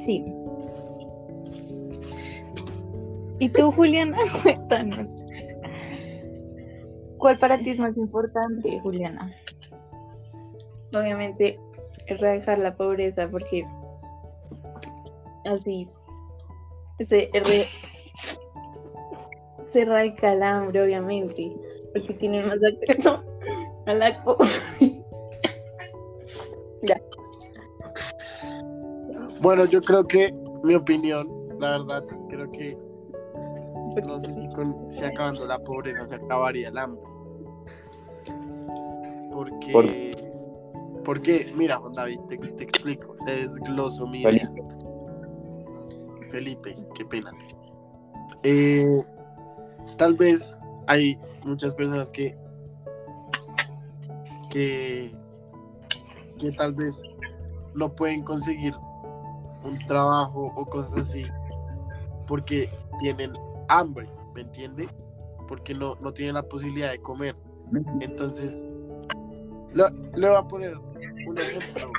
Sí. 0.05 0.25
¿Y 3.39 3.49
tú, 3.49 3.71
Juliana? 3.71 4.17
Cuéntanos. 4.43 5.07
¿Cuál 7.17 7.37
para 7.39 7.57
ti 7.57 7.71
es 7.71 7.79
más 7.79 7.95
importante, 7.97 8.79
Juliana? 8.79 9.31
obviamente 10.93 11.59
erradicar 12.07 12.59
la 12.59 12.75
pobreza 12.75 13.29
porque 13.29 13.65
así 15.45 15.87
se, 17.07 17.29
se 19.71 19.81
erradica 19.81 20.33
el 20.33 20.43
hambre 20.43 20.81
obviamente 20.83 21.55
porque 21.93 22.13
tienen 22.13 22.47
más 22.47 22.59
acceso 22.63 23.23
a 23.85 23.93
la 23.93 24.23
co- 24.23 24.37
Bueno, 29.41 29.65
yo 29.65 29.81
creo 29.81 30.03
que 30.03 30.33
mi 30.63 30.75
opinión, 30.75 31.27
la 31.59 31.71
verdad, 31.71 32.03
creo 32.29 32.51
que 32.51 32.77
no 34.05 34.19
sé 34.19 34.33
si, 34.33 34.47
con, 34.49 34.89
si 34.91 35.03
acabando 35.03 35.45
la 35.45 35.59
pobreza 35.59 36.05
se 36.07 36.15
acabaría 36.15 36.69
el 36.69 36.77
hambre. 36.77 37.01
Porque, 39.33 40.15
porque 41.03 41.45
mira, 41.57 41.77
Juan 41.77 41.93
David, 41.93 42.19
te, 42.27 42.37
te 42.37 42.63
explico, 42.63 43.13
te 43.25 43.47
desgloso 43.47 44.05
mi 44.07 44.21
idea. 44.21 44.51
Felipe, 46.29 46.77
qué 46.95 47.05
pena. 47.05 47.31
Eh, 48.43 48.85
tal 50.01 50.15
vez 50.15 50.59
hay 50.87 51.15
muchas 51.45 51.75
personas 51.75 52.09
que, 52.09 52.35
que, 54.49 55.11
que 56.39 56.51
tal 56.53 56.73
vez 56.73 57.03
no 57.75 57.93
pueden 57.93 58.23
conseguir 58.23 58.73
un 59.63 59.77
trabajo 59.85 60.51
o 60.55 60.65
cosas 60.65 61.07
así 61.07 61.23
porque 62.25 62.67
tienen 62.99 63.33
hambre, 63.67 64.09
¿me 64.33 64.41
entiende? 64.41 64.87
Porque 65.47 65.75
no, 65.75 65.93
no 66.01 66.11
tienen 66.11 66.33
la 66.33 66.41
posibilidad 66.49 66.89
de 66.89 66.99
comer. 66.99 67.35
Entonces, 67.99 68.65
le, 69.71 69.83
le 70.15 70.29
voy 70.29 70.37
a 70.37 70.47
poner 70.47 70.79
un 71.27 71.37
ejemplo, 71.37 71.91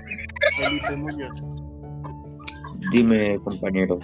Felipe 0.56 0.96
Muñoz. 0.96 1.46
Dime, 2.90 3.38
compañero. 3.44 4.00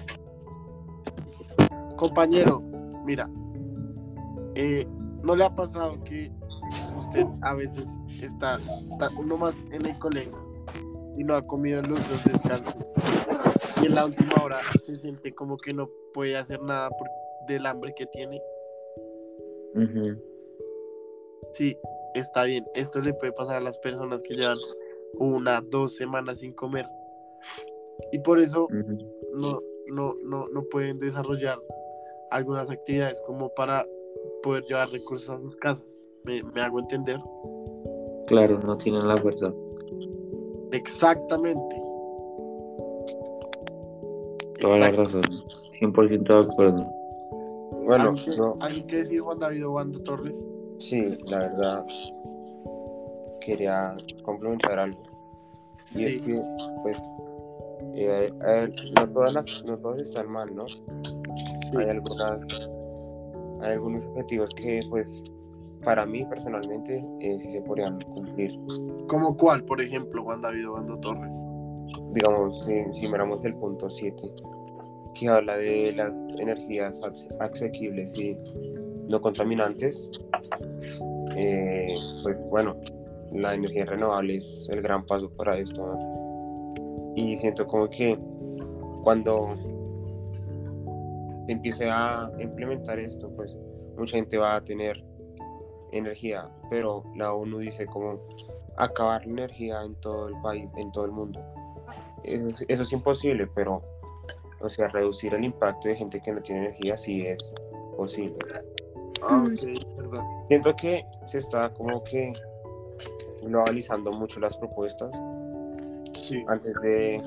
Compañero, 1.96 2.62
mira, 3.04 3.28
eh, 4.58 4.86
¿no 5.22 5.34
le 5.36 5.44
ha 5.44 5.54
pasado 5.54 6.02
que 6.04 6.30
usted 6.96 7.24
a 7.42 7.54
veces 7.54 7.88
está 8.20 8.60
ta- 8.98 9.10
nomás 9.24 9.64
en 9.70 9.86
el 9.86 9.98
colegio 9.98 10.36
y 11.16 11.24
no 11.24 11.34
ha 11.34 11.42
comido 11.46 11.80
los 11.82 11.98
dos 12.10 12.24
descansos? 12.24 12.74
Y 13.80 13.86
en 13.86 13.94
la 13.94 14.04
última 14.04 14.42
hora 14.42 14.58
se 14.84 14.96
siente 14.96 15.32
como 15.34 15.56
que 15.56 15.72
no 15.72 15.88
puede 16.12 16.36
hacer 16.36 16.60
nada 16.62 16.90
por, 16.90 17.08
del 17.46 17.64
hambre 17.66 17.94
que 17.96 18.06
tiene. 18.06 18.42
Sí, 21.54 21.76
está 22.14 22.44
bien. 22.44 22.64
Esto 22.74 23.00
le 23.00 23.14
puede 23.14 23.32
pasar 23.32 23.56
a 23.56 23.60
las 23.60 23.78
personas 23.78 24.22
que 24.22 24.34
llevan 24.34 24.58
una, 25.14 25.60
dos 25.60 25.96
semanas 25.96 26.40
sin 26.40 26.52
comer. 26.52 26.86
Y 28.12 28.18
por 28.20 28.38
eso 28.38 28.66
no, 29.34 29.60
no, 29.86 30.14
no, 30.24 30.48
no 30.48 30.62
pueden 30.64 30.98
desarrollar 30.98 31.58
algunas 32.30 32.70
actividades 32.70 33.22
como 33.26 33.48
para 33.54 33.84
poder 34.42 34.64
llevar 34.64 34.88
recursos 34.90 35.30
a 35.30 35.38
sus 35.38 35.57
casas. 35.57 36.07
¿Me, 36.25 36.42
me 36.42 36.61
hago 36.61 36.80
entender? 36.80 37.21
Claro, 38.26 38.59
no 38.61 38.76
tienen 38.76 39.07
la 39.07 39.21
fuerza. 39.21 39.52
Exactamente. 40.73 41.83
Toda 44.61 44.78
la 44.78 44.90
razón. 44.90 45.23
100% 45.80 46.23
de 46.23 46.52
acuerdo. 46.52 46.87
Bueno, 47.85 48.11
¿Algo 48.11 48.16
que, 48.16 48.37
yo 48.37 48.57
algo 48.61 48.87
que 48.87 48.97
decir 48.97 49.21
Juan 49.21 49.38
David 49.38 49.66
Obando 49.66 50.02
Torres? 50.02 50.47
sí, 50.78 51.18
la 51.30 51.38
verdad 51.38 51.87
quería 53.40 53.95
complementar 54.25 54.78
algo. 54.78 55.02
Y 55.95 56.04
es 56.04 56.18
que, 56.18 56.42
pues, 56.83 57.09
eh, 57.95 58.30
eh, 58.47 58.68
no, 58.97 59.09
todas 59.09 59.33
las, 59.33 59.64
no 59.64 59.76
todas 59.78 60.00
están 60.00 60.30
mal, 60.30 60.54
¿no? 60.54 60.68
Sí. 60.68 60.78
Hay 61.78 61.88
algunas, 61.88 62.71
hay 63.62 63.72
algunos 63.72 64.04
objetivos 64.06 64.50
que, 64.54 64.80
pues, 64.90 65.22
para 65.84 66.04
mí 66.06 66.24
personalmente, 66.24 67.04
eh, 67.20 67.38
sí 67.40 67.48
se 67.48 67.62
podrían 67.62 68.00
cumplir. 68.00 68.58
¿Como 69.08 69.36
cuál, 69.36 69.64
por 69.64 69.80
ejemplo, 69.80 70.22
Juan 70.24 70.42
David 70.42 70.68
Obando 70.70 70.98
Torres? 70.98 71.42
Digamos, 72.12 72.64
si, 72.64 72.74
si 72.92 73.06
miramos 73.10 73.44
el 73.44 73.54
punto 73.54 73.88
7, 73.90 74.22
que 75.14 75.28
habla 75.28 75.56
de 75.56 75.92
las 75.96 76.12
energías 76.38 77.00
ase- 77.08 77.28
asequibles 77.40 78.18
y 78.18 78.36
no 79.10 79.20
contaminantes, 79.20 80.08
eh, 81.36 81.94
pues 82.22 82.46
bueno, 82.50 82.76
la 83.32 83.54
energía 83.54 83.84
renovable 83.84 84.36
es 84.36 84.66
el 84.70 84.82
gran 84.82 85.04
paso 85.06 85.30
para 85.30 85.58
esto. 85.58 85.86
¿no? 85.86 87.14
Y 87.16 87.36
siento 87.36 87.66
como 87.66 87.88
que 87.88 88.18
cuando 89.02 89.54
se 91.48 91.52
empiece 91.52 91.88
a 91.88 92.30
implementar 92.38 92.98
esto, 92.98 93.30
pues 93.34 93.56
mucha 93.96 94.18
gente 94.18 94.36
va 94.36 94.56
a 94.56 94.60
tener 94.62 95.02
energía, 95.92 96.46
pero 96.68 97.02
la 97.16 97.32
ONU 97.32 97.56
dice 97.60 97.86
como 97.86 98.20
acabar 98.76 99.24
la 99.24 99.32
energía 99.32 99.80
en 99.82 99.94
todo 99.96 100.28
el 100.28 100.34
país, 100.42 100.68
en 100.76 100.92
todo 100.92 101.06
el 101.06 101.10
mundo. 101.12 101.40
Eso 102.22 102.48
es, 102.48 102.64
eso 102.68 102.82
es 102.82 102.92
imposible, 102.92 103.46
pero 103.54 103.80
o 104.60 104.68
sea, 104.68 104.88
reducir 104.88 105.32
el 105.32 105.42
impacto 105.44 105.88
de 105.88 105.96
gente 105.96 106.20
que 106.20 106.32
no 106.32 106.42
tiene 106.42 106.66
energía 106.66 106.98
sí 106.98 107.24
es 107.26 107.54
posible. 107.96 108.36
Ah, 109.22 109.38
Mm. 109.48 109.56
Siento 110.48 110.74
que 110.76 111.02
se 111.24 111.38
está 111.38 111.70
como 111.72 112.04
que 112.04 112.30
globalizando 113.42 114.12
mucho 114.12 114.38
las 114.40 114.54
propuestas 114.58 115.10
Sí. 116.12 116.44
antes 116.46 116.74
de 116.82 117.22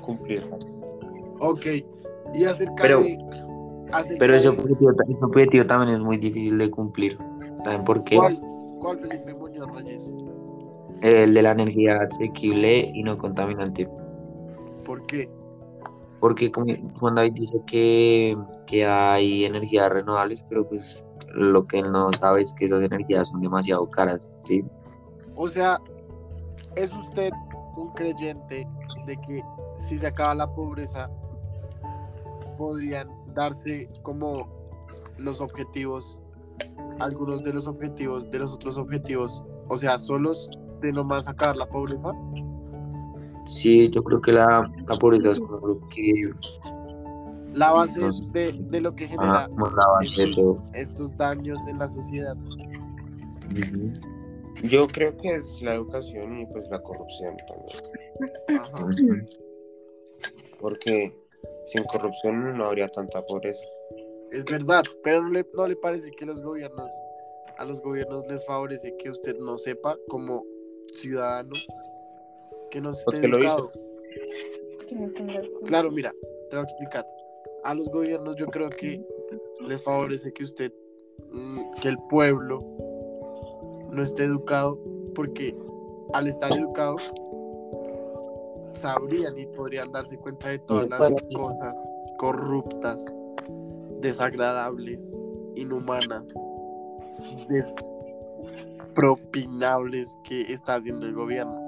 cumplirlas. 0.00 0.74
Ok. 1.40 1.66
Y 2.34 2.44
acerca 2.44 2.74
Pero- 2.82 3.00
de. 3.02 3.18
Acerca 3.92 4.18
Pero 4.18 4.34
ese 4.34 4.48
objetivo, 4.48 4.90
ese 4.90 5.24
objetivo 5.24 5.66
también 5.66 5.96
es 5.96 6.00
muy 6.00 6.18
difícil 6.18 6.58
de 6.58 6.70
cumplir. 6.70 7.18
¿Saben 7.58 7.84
por 7.84 8.04
qué? 8.04 8.16
¿Cuál, 8.16 8.40
¿Cuál 8.80 8.98
Felipe 8.98 9.34
Muñoz 9.34 9.70
Reyes? 9.74 10.14
El 11.02 11.34
de 11.34 11.42
la 11.42 11.52
energía 11.52 12.02
asequible 12.02 12.90
y 12.94 13.02
no 13.02 13.18
contaminante. 13.18 13.88
¿Por 14.84 15.04
qué? 15.06 15.28
Porque 16.20 16.50
como 16.50 16.74
Juan 16.98 17.14
David 17.14 17.32
dice 17.34 17.60
que, 17.66 18.36
que 18.66 18.84
hay 18.84 19.44
energías 19.44 19.90
renovables, 19.92 20.44
pero 20.48 20.68
pues 20.68 21.06
lo 21.34 21.66
que 21.66 21.78
él 21.78 21.92
no 21.92 22.12
sabe 22.12 22.42
es 22.42 22.52
que 22.54 22.66
esas 22.66 22.82
energías 22.82 23.28
son 23.28 23.40
demasiado 23.40 23.88
caras, 23.90 24.32
¿sí? 24.40 24.64
O 25.36 25.46
sea, 25.46 25.80
¿es 26.74 26.92
usted 26.92 27.30
un 27.76 27.92
creyente 27.92 28.66
de 29.06 29.16
que 29.18 29.44
si 29.86 29.98
se 29.98 30.06
acaba 30.06 30.34
la 30.34 30.52
pobreza 30.52 31.08
podrían 32.56 33.08
darse 33.38 33.88
como 34.02 34.48
los 35.18 35.40
objetivos, 35.40 36.20
algunos 36.98 37.42
de 37.44 37.52
los 37.52 37.66
objetivos 37.68 38.28
de 38.30 38.38
los 38.40 38.52
otros 38.52 38.76
objetivos, 38.78 39.44
o 39.68 39.78
sea, 39.78 39.98
solos 39.98 40.50
de 40.80 40.92
nomás 40.92 41.28
acabar 41.28 41.56
la 41.56 41.66
pobreza? 41.66 42.12
Sí, 43.44 43.90
yo 43.90 44.02
creo 44.02 44.20
que 44.20 44.32
la, 44.32 44.70
la 44.88 44.96
pobreza 44.96 45.30
es 45.32 45.40
como 45.40 45.66
lo 45.66 45.88
que 45.88 46.30
La 47.54 47.72
base 47.72 48.00
de, 48.32 48.52
de 48.52 48.80
lo 48.80 48.94
que 48.94 49.06
genera 49.06 49.44
ajá, 49.44 49.48
como 49.48 49.66
la 49.70 49.86
base 49.92 50.26
de 50.26 50.34
todo. 50.34 50.62
estos 50.74 51.16
daños 51.16 51.66
en 51.68 51.78
la 51.78 51.88
sociedad. 51.88 52.36
Yo 54.64 54.86
creo 54.88 55.16
que 55.16 55.36
es 55.36 55.62
la 55.62 55.74
educación 55.74 56.40
y 56.40 56.46
pues 56.46 56.68
la 56.70 56.82
corrupción 56.82 57.36
también. 57.46 57.78
Ajá. 58.60 58.88
Porque 60.60 61.12
sin 61.68 61.84
corrupción 61.84 62.56
no 62.56 62.66
habría 62.66 62.88
tanta 62.88 63.22
pobreza. 63.22 63.66
Es 64.30 64.44
verdad, 64.44 64.82
pero 65.02 65.22
no 65.22 65.30
le, 65.30 65.46
no 65.54 65.66
le 65.66 65.76
parece 65.76 66.10
que 66.10 66.26
los 66.26 66.42
gobiernos, 66.42 66.92
a 67.56 67.64
los 67.64 67.80
gobiernos 67.80 68.26
les 68.26 68.44
favorece 68.46 68.94
que 68.98 69.10
usted 69.10 69.36
no 69.38 69.56
sepa 69.58 69.96
como 70.08 70.44
ciudadano, 70.96 71.54
que 72.70 72.80
no 72.80 72.90
esté 72.90 73.04
¿Por 73.04 73.20
qué 73.20 73.28
lo 73.28 73.38
educado. 73.38 73.70
Claro, 75.64 75.90
mira, 75.90 76.12
te 76.50 76.56
voy 76.56 76.60
a 76.60 76.62
explicar. 76.62 77.06
A 77.64 77.74
los 77.74 77.88
gobiernos 77.90 78.36
yo 78.36 78.46
creo 78.46 78.70
que 78.70 79.02
les 79.66 79.82
favorece 79.82 80.32
que 80.32 80.44
usted, 80.44 80.72
mm, 81.30 81.72
que 81.80 81.88
el 81.88 81.98
pueblo 82.08 82.60
no 83.90 84.02
esté 84.02 84.24
educado, 84.24 84.78
porque 85.14 85.56
al 86.12 86.26
estar 86.26 86.52
educado 86.52 86.96
sabrían 88.74 89.38
y 89.38 89.46
podrían 89.46 89.92
darse 89.92 90.18
cuenta 90.18 90.48
de 90.48 90.58
todas 90.58 90.88
las 90.88 91.12
cosas 91.34 91.78
corruptas, 92.18 93.04
desagradables, 94.00 95.16
inhumanas, 95.54 96.34
despropinables 97.48 100.18
que 100.24 100.52
está 100.52 100.74
haciendo 100.74 101.06
el 101.06 101.14
gobierno. 101.14 101.58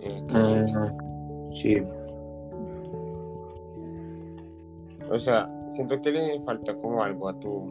Eh, 0.00 0.26
Ah, 0.34 0.92
sí, 1.52 1.76
O 5.10 5.18
sea, 5.18 5.50
siento 5.68 6.00
que 6.00 6.10
le 6.10 6.40
falta 6.40 6.74
como 6.74 7.02
algo 7.02 7.28
a 7.28 7.38
tu, 7.38 7.70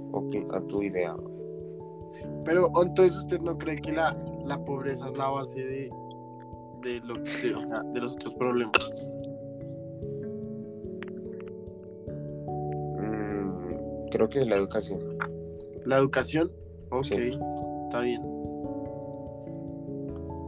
a 0.53 0.62
tu 0.62 0.84
idea. 0.84 1.15
Pero 2.43 2.71
entonces 2.82 3.17
usted 3.17 3.39
no 3.41 3.58
cree 3.58 3.77
que 3.77 3.91
la, 3.91 4.15
la 4.45 4.63
pobreza 4.63 5.10
es 5.10 5.17
la 5.17 5.30
base 5.30 5.60
de, 5.60 5.89
de, 6.82 6.99
lo, 7.01 7.13
de, 7.15 8.01
los 8.01 8.13
otros 8.13 8.34
problemas. 8.36 8.93
Mm, 12.99 14.08
creo 14.10 14.30
que 14.30 14.41
es 14.41 14.47
la 14.47 14.56
educación. 14.56 14.99
La 15.86 15.97
educación, 15.97 16.51
ok, 16.89 17.04
Sí. 17.06 17.39
está 17.82 18.01
bien. 18.01 18.21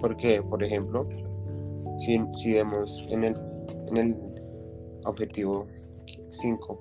Porque, 0.01 0.41
por 0.41 0.63
ejemplo, 0.63 1.07
si, 1.99 2.19
si 2.33 2.53
vemos 2.53 3.03
en 3.09 3.23
el, 3.23 3.35
en 3.91 3.97
el 3.97 4.15
objetivo 5.05 5.67
5, 6.29 6.79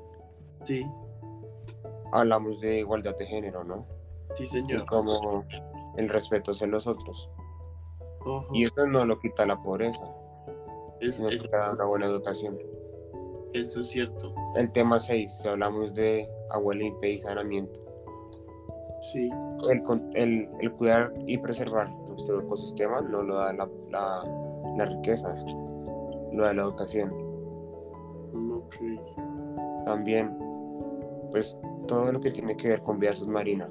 Sí, 0.64 0.84
hablamos 2.12 2.60
de 2.60 2.78
igualdad 2.80 3.16
de 3.16 3.26
género, 3.26 3.64
¿no? 3.64 3.84
Sí 4.34 4.42
Y 4.44 4.46
señor. 4.46 4.86
como 4.86 5.44
el 5.96 6.08
respeto 6.08 6.50
hacia 6.52 6.66
los 6.66 6.86
otros. 6.86 7.30
Y 8.52 8.64
eso 8.66 8.86
no 8.86 9.04
lo 9.04 9.18
quita 9.18 9.44
la 9.46 9.60
pobreza, 9.60 10.04
es- 11.00 11.16
sino 11.16 11.28
que 11.28 11.34
es- 11.36 11.50
da 11.50 11.72
una 11.74 11.84
buena 11.84 12.06
educación. 12.06 12.56
eso 13.52 13.80
es 13.80 13.88
cierto. 13.88 14.32
El 14.56 14.70
tema 14.72 14.98
6, 14.98 15.38
si 15.40 15.48
hablamos 15.48 15.92
de 15.94 16.26
agua 16.50 16.74
limpia 16.74 17.10
y 17.10 17.18
saneamiento. 17.20 17.80
Sí, 19.12 19.28
El, 19.68 19.82
el, 20.14 20.48
el 20.60 20.72
cuidar 20.72 21.12
y 21.26 21.36
preservar 21.36 21.90
nuestro 22.08 22.40
ecosistema 22.40 23.00
no 23.00 23.22
lo 23.22 23.34
da 23.36 23.52
la, 23.52 23.68
la, 23.90 24.20
la 24.76 24.84
riqueza, 24.86 25.34
lo 26.32 26.44
da 26.44 26.54
la 26.54 26.62
educación. 26.62 27.12
ok. 28.32 28.76
También, 29.86 30.36
pues 31.32 31.58
todo 31.88 32.12
lo 32.12 32.20
que 32.20 32.30
tiene 32.30 32.56
que 32.56 32.68
ver 32.68 32.82
con 32.82 32.98
vida 33.00 33.14
submarina. 33.14 33.66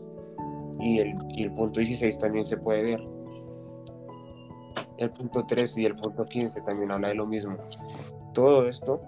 Y 0.82 1.00
el, 1.00 1.14
y 1.30 1.44
el 1.44 1.52
punto 1.54 1.80
16 1.80 2.18
también 2.18 2.46
se 2.46 2.58
puede 2.58 2.84
ver. 2.84 3.08
El 4.98 5.12
punto 5.12 5.46
13 5.46 5.82
y 5.82 5.86
el 5.86 5.96
punto 5.96 6.26
15 6.26 6.62
también 6.62 6.92
habla 6.92 7.10
de 7.10 7.16
lo 7.16 7.26
mismo. 7.26 7.58
Todo 8.34 8.68
esto 8.68 9.02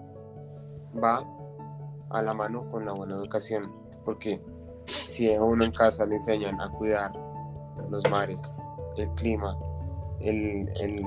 va 1.02 1.24
a 2.10 2.22
la 2.22 2.34
mano 2.34 2.68
con 2.68 2.84
la 2.84 2.92
buena 2.92 3.14
educación, 3.14 3.72
porque 4.04 4.40
si 4.86 5.32
a 5.32 5.42
uno 5.42 5.64
en 5.64 5.72
casa 5.72 6.06
le 6.06 6.16
enseñan 6.16 6.60
a 6.60 6.70
cuidar 6.70 7.12
los 7.90 8.08
mares, 8.10 8.40
el 8.96 9.08
clima, 9.10 9.56
el, 10.20 10.68
el, 10.80 11.04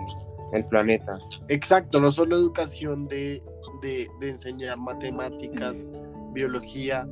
el 0.51 0.65
planeta, 0.65 1.17
Exacto, 1.47 1.99
no 1.99 2.11
solo 2.11 2.35
educación 2.35 3.07
de, 3.07 3.41
de, 3.81 4.07
de 4.19 4.29
enseñar 4.29 4.77
matemáticas, 4.77 5.89
biología, 6.33 7.07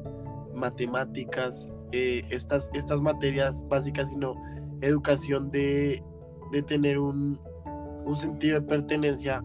matemáticas, 0.53 1.73
eh, 1.95 2.25
estas, 2.29 2.69
estas 2.73 2.99
materias 3.01 3.65
básicas, 3.69 4.09
sino 4.09 4.35
educación 4.81 5.49
de, 5.49 6.03
de 6.51 6.61
tener 6.63 6.99
un, 6.99 7.39
un 8.05 8.15
sentido 8.15 8.59
de 8.59 8.67
pertenencia 8.67 9.41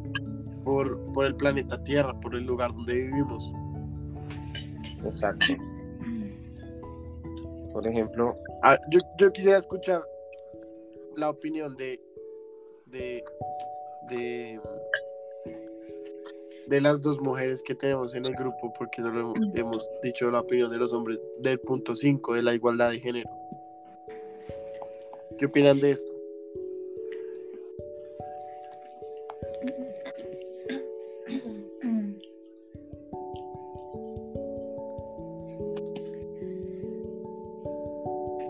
por, 0.65 1.01
por 1.13 1.27
el 1.27 1.37
planeta 1.37 1.83
Tierra, 1.85 2.19
por 2.21 2.35
el 2.35 2.45
lugar 2.45 2.73
donde 2.75 2.95
vivimos. 2.95 3.53
exacto. 5.05 5.47
Por 7.73 7.87
ejemplo, 7.87 8.37
Ah, 8.65 8.77
yo, 8.91 8.99
yo 9.17 9.33
quisiera 9.33 9.59
escuchar 9.59 10.03
la 11.17 11.31
opinión 11.31 11.77
de, 11.77 12.01
de, 12.87 13.23
de, 14.09 14.61
de 16.67 16.81
las 16.81 17.01
dos 17.01 17.21
mujeres 17.21 17.63
que 17.63 17.75
tenemos 17.75 18.15
en 18.15 18.27
el 18.27 18.35
grupo, 18.35 18.73
porque 18.79 19.03
solo 19.03 19.35
hemos, 19.55 19.89
dicho 20.03 20.31
la 20.31 20.41
opinión 20.41 20.71
de 20.71 20.79
los 20.79 20.93
hombres 20.93 21.21
del 21.41 21.59
punto 21.61 21.95
5 21.95 22.35
de 22.35 22.43
la 22.43 22.55
igualdad 22.55 22.91
de 22.91 23.01
género. 23.01 23.31
¿Qué 25.39 25.47
opinan 25.47 25.81
de 25.81 25.93
esto? 25.93 26.13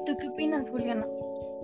¿Tú 0.07 0.17
qué 0.19 0.29
opinas, 0.29 0.69
Juliana? 0.71 1.07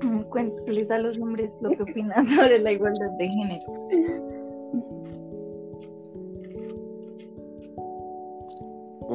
Cuéntales 0.31 0.91
a 0.91 0.99
los 0.99 1.19
hombres 1.19 1.51
lo 1.61 1.71
que 1.71 1.83
opinas 1.83 2.27
sobre 2.29 2.59
la 2.61 2.73
igualdad 2.73 3.11
de 3.19 3.29
género. 3.29 4.26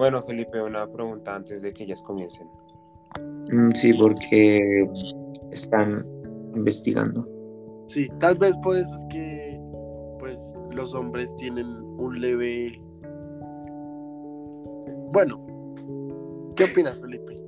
Bueno, 0.01 0.23
Felipe, 0.23 0.59
una 0.59 0.91
pregunta 0.91 1.35
antes 1.35 1.61
de 1.61 1.71
que 1.71 1.83
ellas 1.83 2.01
comiencen. 2.01 2.47
Mm, 3.51 3.69
sí, 3.75 3.93
porque 3.93 4.89
están 5.51 6.03
investigando. 6.55 7.27
Sí, 7.85 8.09
tal 8.19 8.35
vez 8.35 8.57
por 8.63 8.77
eso 8.77 8.95
es 8.95 9.05
que 9.11 9.61
pues 10.17 10.57
los 10.71 10.95
hombres 10.95 11.35
tienen 11.35 11.67
un 11.99 12.19
leve... 12.19 12.81
Bueno, 15.11 15.39
¿qué 16.55 16.63
opinas, 16.63 16.99
Felipe? 16.99 17.39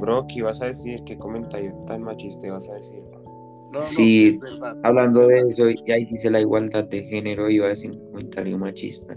Bro, 0.00 0.26
¿qué 0.26 0.40
ibas 0.40 0.60
a 0.62 0.66
decir? 0.66 1.00
¿Qué 1.04 1.16
comentario 1.16 1.72
tan 1.86 2.02
machista 2.02 2.44
ibas 2.44 2.68
a 2.70 2.74
decir? 2.74 3.04
No, 3.04 3.74
no, 3.74 3.80
Sí, 3.80 4.40
es 4.44 4.58
verdad. 4.58 4.76
Hablando 4.82 5.28
de 5.28 5.38
eso, 5.38 5.68
y 5.86 5.92
ahí 5.92 6.06
dice 6.06 6.28
la 6.28 6.40
igualdad 6.40 6.88
de 6.88 7.04
género, 7.04 7.48
iba 7.48 7.66
a 7.66 7.68
decir 7.68 7.92
un 7.92 8.04
comentario 8.10 8.58
machista. 8.58 9.16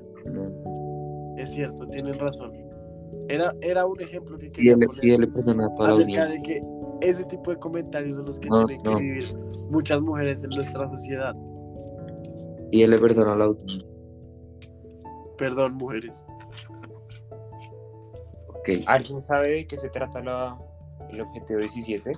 Es 1.45 1.51
cierto, 1.53 1.85
tienen 1.87 2.17
razón. 2.19 2.51
Era, 3.29 3.53
era 3.61 3.85
un 3.85 4.01
ejemplo 4.01 4.37
que 4.37 4.51
quería 4.51 4.73
él, 4.73 4.79
poner 4.87 5.31
toda 5.33 5.53
la 5.53 5.93
acerca 5.93 6.25
de 6.25 6.41
que 6.41 6.61
ese 7.01 7.23
tipo 7.25 7.51
de 7.51 7.57
comentarios 7.57 8.15
son 8.15 8.25
los 8.25 8.39
que 8.39 8.47
No, 8.49 8.65
tienen 8.65 8.83
no. 8.83 8.97
que 8.97 9.03
vivir 9.03 9.37
muchas 9.69 10.01
mujeres 10.01 10.43
en 10.43 10.49
nuestra 10.49 10.87
sociedad. 10.87 11.35
Y 12.71 12.81
él 12.81 12.89
le 12.89 12.97
perdona 12.99 13.33
a 13.33 13.35
la 13.35 13.45
audiencia. 13.45 13.87
Perdón, 15.37 15.75
mujeres. 15.75 16.25
¿Alguien 18.87 19.21
sabe 19.21 19.49
de 19.49 19.67
qué 19.67 19.77
se 19.77 19.89
trata 19.89 20.21
la, 20.23 20.57
el 21.11 21.21
objetivo 21.21 21.59
17? 21.59 22.11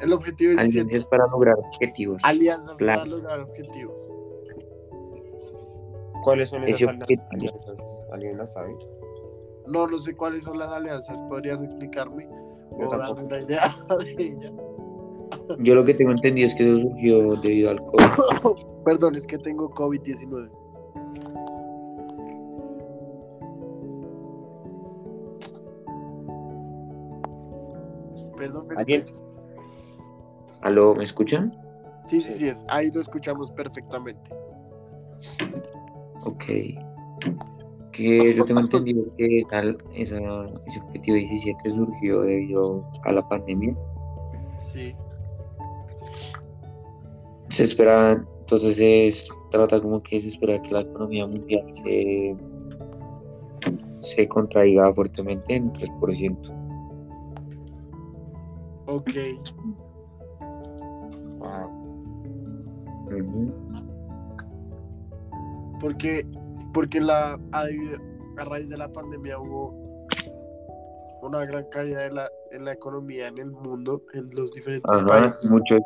El 0.00 0.12
objetivo 0.12 0.52
es 0.52 0.58
Alianzas 0.58 1.04
para 1.06 1.26
lograr 1.30 1.54
objetivos. 1.58 2.22
alianzas 2.24 2.78
Claro. 2.78 3.02
para 3.02 3.10
lograr 3.16 3.40
objetivos. 3.40 4.10
¿Cuáles 6.26 6.48
son 6.48 6.64
esas 6.64 6.88
alianzas? 7.30 8.02
¿Alguien 8.10 8.36
las 8.36 8.52
sabe? 8.52 8.74
No, 9.68 9.86
no 9.86 10.00
sé 10.00 10.16
cuáles 10.16 10.42
son 10.42 10.58
las 10.58 10.66
alianzas. 10.70 11.16
¿Podrías 11.28 11.62
explicarme? 11.62 12.28
Yo 12.80 12.88
O 12.88 12.98
darme 12.98 13.22
una 13.22 13.40
idea 13.42 13.62
de 14.00 14.10
ellas. 14.20 14.52
Yo 15.60 15.76
lo 15.76 15.84
que 15.84 15.94
tengo 15.94 16.10
entendido 16.10 16.48
es 16.48 16.54
que 16.56 16.64
eso 16.64 16.80
surgió 16.80 17.36
debido 17.36 17.70
al 17.70 17.78
COVID. 17.78 18.56
Perdón, 18.84 19.14
es 19.14 19.24
que 19.24 19.38
tengo 19.38 19.70
COVID-19. 19.70 20.50
Perdón, 28.36 28.66
Felipe. 28.66 28.80
¿Alguien? 28.80 29.04
¿Aló, 30.62 30.92
me 30.96 31.04
escuchan? 31.04 31.56
Sí, 32.06 32.20
sí, 32.20 32.32
sí, 32.32 32.48
es. 32.48 32.64
Ahí 32.66 32.90
lo 32.90 33.00
escuchamos 33.00 33.52
perfectamente. 33.52 34.34
Ok. 36.26 36.44
Que 37.92 38.34
yo 38.34 38.44
tengo 38.44 38.60
entendido 38.60 39.04
que 39.16 39.42
tal, 39.48 39.78
esa, 39.94 40.18
ese 40.66 40.80
objetivo 40.80 41.16
17 41.16 41.70
surgió 41.70 42.22
debido 42.22 42.84
a 43.04 43.12
la 43.12 43.26
pandemia. 43.28 43.74
Sí. 44.56 44.94
Se 47.48 47.64
espera, 47.64 48.22
entonces 48.40 48.78
es, 48.80 49.28
trata 49.50 49.80
como 49.80 50.02
que 50.02 50.20
se 50.20 50.28
espera 50.28 50.60
que 50.60 50.72
la 50.72 50.80
economía 50.80 51.26
mundial 51.26 51.64
se, 51.72 52.36
se 53.98 54.28
contraiga 54.28 54.92
fuertemente 54.92 55.54
en 55.54 55.72
3%. 55.72 56.66
Ok. 58.88 59.10
Ah, 61.42 61.68
Ujú. 63.06 63.52
Porque, 65.80 66.26
porque 66.72 67.00
la, 67.00 67.38
a, 67.52 67.66
a 68.36 68.44
raíz 68.44 68.68
de 68.68 68.76
la 68.76 68.92
pandemia 68.92 69.38
hubo 69.38 69.74
una 71.22 71.44
gran 71.44 71.64
caída 71.70 72.06
en 72.06 72.14
la, 72.14 72.30
en 72.52 72.64
la 72.64 72.72
economía 72.72 73.28
en 73.28 73.38
el 73.38 73.50
mundo, 73.50 74.02
en 74.14 74.30
los 74.34 74.52
diferentes 74.52 74.90
Ajá, 74.90 75.06
países. 75.06 75.50
muchos, 75.50 75.80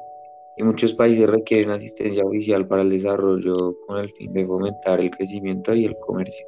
y 0.56 0.62
muchos 0.62 0.92
países 0.94 1.28
requieren 1.28 1.70
asistencia 1.70 2.24
oficial 2.24 2.66
para 2.66 2.82
el 2.82 2.90
desarrollo 2.90 3.76
con 3.86 3.98
el 3.98 4.10
fin 4.10 4.32
de 4.32 4.46
fomentar 4.46 5.00
el 5.00 5.10
crecimiento 5.10 5.74
y 5.74 5.86
el 5.86 5.96
comercio. 6.00 6.46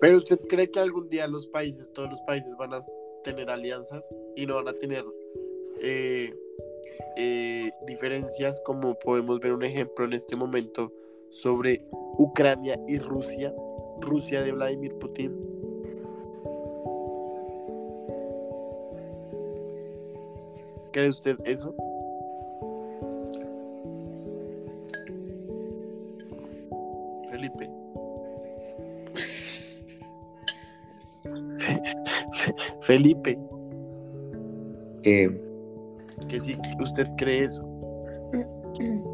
Pero 0.00 0.18
usted 0.18 0.38
cree 0.48 0.70
que 0.70 0.80
algún 0.80 1.08
día 1.08 1.26
los 1.26 1.46
países, 1.46 1.90
todos 1.92 2.10
los 2.10 2.20
países 2.22 2.54
van 2.58 2.74
a 2.74 2.80
tener 3.22 3.48
alianzas 3.50 4.14
y 4.36 4.46
no 4.46 4.56
van 4.56 4.68
a 4.68 4.72
tener 4.74 5.04
eh, 5.80 6.34
eh, 7.16 7.70
diferencias 7.86 8.60
como 8.64 8.94
podemos 8.98 9.40
ver 9.40 9.52
un 9.52 9.64
ejemplo 9.64 10.04
en 10.04 10.12
este 10.12 10.36
momento 10.36 10.92
sobre 11.30 11.86
Ucrania 12.18 12.80
y 12.86 12.98
Rusia, 12.98 13.54
Rusia 14.00 14.42
de 14.42 14.52
Vladimir 14.52 14.94
Putin. 14.98 15.32
¿Cree 20.92 21.10
usted 21.10 21.36
eso? 21.44 21.74
Felipe. 27.30 27.70
Felipe, 32.80 33.38
Que, 35.02 35.40
que 36.28 36.40
si 36.40 36.56
usted 36.80 37.06
cree 37.18 37.44
eso. 37.44 37.62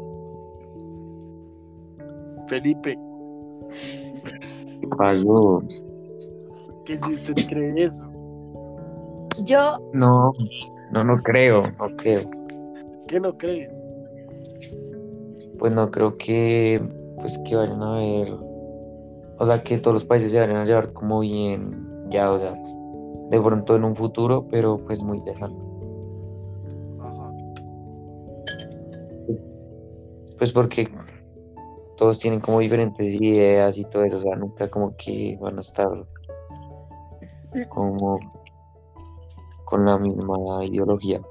Felipe, 2.47 2.97
¿qué 4.81 4.87
pasó? 4.97 5.63
que 6.85 6.97
si 6.97 7.13
usted 7.13 7.33
cree 7.49 7.83
eso. 7.83 8.05
Yo, 9.45 9.79
No, 9.93 10.31
no, 10.91 11.03
no 11.03 11.17
creo, 11.17 11.71
no 11.71 11.95
creo. 11.97 12.21
¿Qué 13.07 13.19
no 13.19 13.37
crees? 13.37 13.83
Pues 15.57 15.73
no 15.73 15.89
creo 15.89 16.17
que, 16.17 16.81
pues 17.19 17.37
que 17.39 17.55
vayan 17.55 17.81
a 17.81 17.95
ver, 17.95 18.33
o 19.39 19.45
sea, 19.45 19.63
que 19.63 19.77
todos 19.77 19.95
los 19.95 20.05
países 20.05 20.31
se 20.31 20.39
vayan 20.39 20.57
a 20.57 20.65
llevar 20.65 20.93
como 20.93 21.21
bien, 21.21 21.71
ya, 22.09 22.31
o 22.31 22.39
sea, 22.39 22.53
de 23.29 23.41
pronto 23.41 23.75
en 23.75 23.85
un 23.85 23.95
futuro, 23.95 24.45
pero 24.49 24.77
pues 24.77 25.01
muy 25.01 25.21
lejano. 25.25 25.55
Ajá. 27.01 27.31
Pues 30.37 30.51
porque 30.51 30.92
todos 32.03 32.19
tienen 32.19 32.41
como 32.41 32.59
diferentes 32.59 33.13
ideas 33.13 33.77
y 33.77 33.85
todo 33.85 34.03
eso, 34.03 34.17
o 34.17 34.21
sea, 34.21 34.35
nunca 34.35 34.69
como 34.69 34.93
que 34.97 35.37
van 35.39 35.57
a 35.57 35.61
estar 35.61 35.87
como 37.69 38.19
con 39.63 39.85
la 39.85 39.97
misma 39.97 40.65
ideología. 40.65 41.21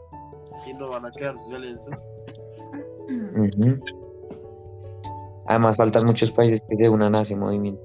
Y 0.67 0.73
no 0.73 0.89
van 0.89 1.05
a 1.05 1.13
sus 1.13 1.53
alianzas. 1.53 2.11
Ujú. 3.07 3.85
Además 5.45 5.77
faltan 5.77 6.07
muchos 6.07 6.33
países 6.33 6.63
que 6.67 6.75
se 6.75 6.89
unan 6.89 7.17
a 7.17 7.21
ese 7.21 7.37
movimiento. 7.37 7.83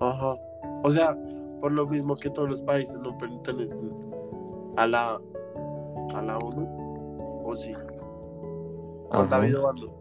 Ajá. 0.00 0.36
O 0.84 0.90
sea, 0.90 1.14
por 1.60 1.70
lo 1.70 1.86
mismo 1.86 2.16
que 2.16 2.30
todos 2.30 2.48
los 2.48 2.62
países 2.62 2.98
no 3.00 3.18
pertenecen 3.18 3.92
a 4.78 4.86
la 4.86 5.20
a 6.14 6.22
la 6.22 6.38
ONU. 6.38 7.42
¿O 7.44 7.54
sí? 7.54 7.74
Juan 7.74 9.26
Ajá. 9.26 9.26
David 9.26 9.58
Obando. 9.58 9.95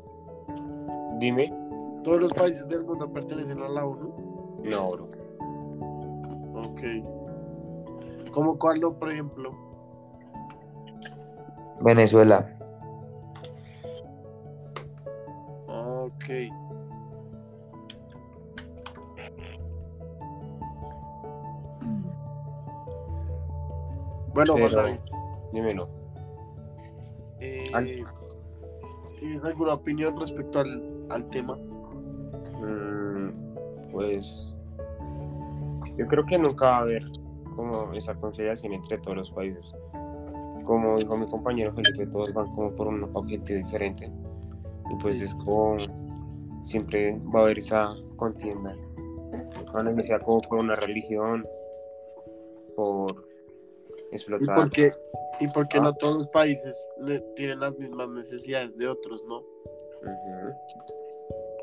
Dime. 1.19 1.53
Todos 2.03 2.19
los 2.21 2.33
países 2.33 2.67
del 2.67 2.83
mundo 2.83 3.11
pertenecen 3.11 3.61
a 3.61 3.69
la 3.69 3.85
ONU. 3.85 4.59
No, 4.63 4.91
bro. 4.91 5.09
Ok. 6.55 6.81
¿Cómo 8.31 8.57
cuál 8.59 8.79
no, 8.79 8.93
por 8.93 9.11
ejemplo? 9.11 9.51
Venezuela. 11.81 12.51
Ok. 15.67 16.25
Bueno, 24.33 24.53
Juan 24.53 24.71
David, 24.71 24.99
Dímelo. 25.53 25.87
eh, 27.39 28.03
¿tienes 29.17 29.45
alguna 29.45 29.75
opinión 29.75 30.19
respecto 30.19 30.59
al, 30.59 30.94
al 31.09 31.27
tema? 31.29 31.57
Mm, 32.61 33.31
pues 33.91 34.53
yo 35.97 36.07
creo 36.07 36.25
que 36.25 36.37
nunca 36.37 36.65
va 36.65 36.77
a 36.77 36.81
haber 36.81 37.03
como 37.55 37.91
esa 37.93 38.13
conciliación 38.15 38.73
entre 38.73 38.97
todos 38.99 39.17
los 39.17 39.31
países. 39.31 39.73
Como 40.65 40.97
dijo 40.97 41.15
mi 41.17 41.25
compañero 41.27 41.73
Felipe, 41.73 42.07
todos 42.07 42.33
van 42.33 42.53
como 42.55 42.71
por 42.75 42.87
un 42.87 43.03
objetivo 43.13 43.59
diferente. 43.59 44.11
Y 44.91 44.95
pues 45.01 45.21
es 45.21 45.33
como 45.35 45.77
siempre 46.63 47.19
va 47.33 47.41
a 47.41 47.43
haber 47.43 47.59
esa 47.59 47.91
contienda. 48.17 48.75
Van 49.73 49.87
a 49.87 49.91
iniciar 49.91 50.21
como 50.23 50.41
por 50.41 50.59
una 50.59 50.75
religión, 50.75 51.45
por 52.75 53.27
¿Y 54.11 54.15
explotar. 54.15 54.55
por 54.55 54.69
qué, 54.71 54.89
y 55.39 55.47
por 55.49 55.67
qué 55.67 55.77
Ah. 55.77 55.81
no 55.83 55.93
todos 55.93 56.17
los 56.17 56.27
países 56.29 56.75
ne- 56.99 57.19
tienen 57.35 57.59
las 57.59 57.77
mismas 57.77 58.09
necesidades 58.09 58.75
de 58.77 58.87
otros, 58.87 59.23
no? 59.27 59.41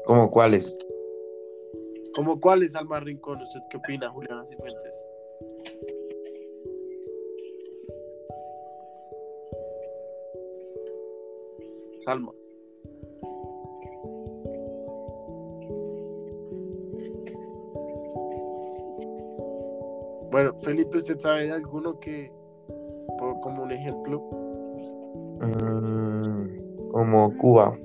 ¿Cómo 0.04 0.30
cuáles? 0.30 0.76
¿Como 2.14 2.40
cuál 2.40 2.62
es 2.62 2.74
Alma 2.74 3.00
Rincón? 3.00 3.40
¿Usted 3.40 3.60
qué 3.70 3.76
opina, 3.76 4.10
Juliana 4.10 4.44
Cifuentes? 4.44 5.06
Salma. 12.00 12.32
Bueno, 20.32 20.58
Felipe, 20.60 20.96
¿usted 20.96 21.18
sabe 21.20 21.44
de 21.44 21.52
alguno 21.52 22.00
que, 22.00 22.32
por, 23.18 23.38
como 23.40 23.62
un 23.62 23.70
ejemplo? 23.70 24.20
Mm, 25.40 26.90
como 26.90 27.36
Cuba. 27.38 27.78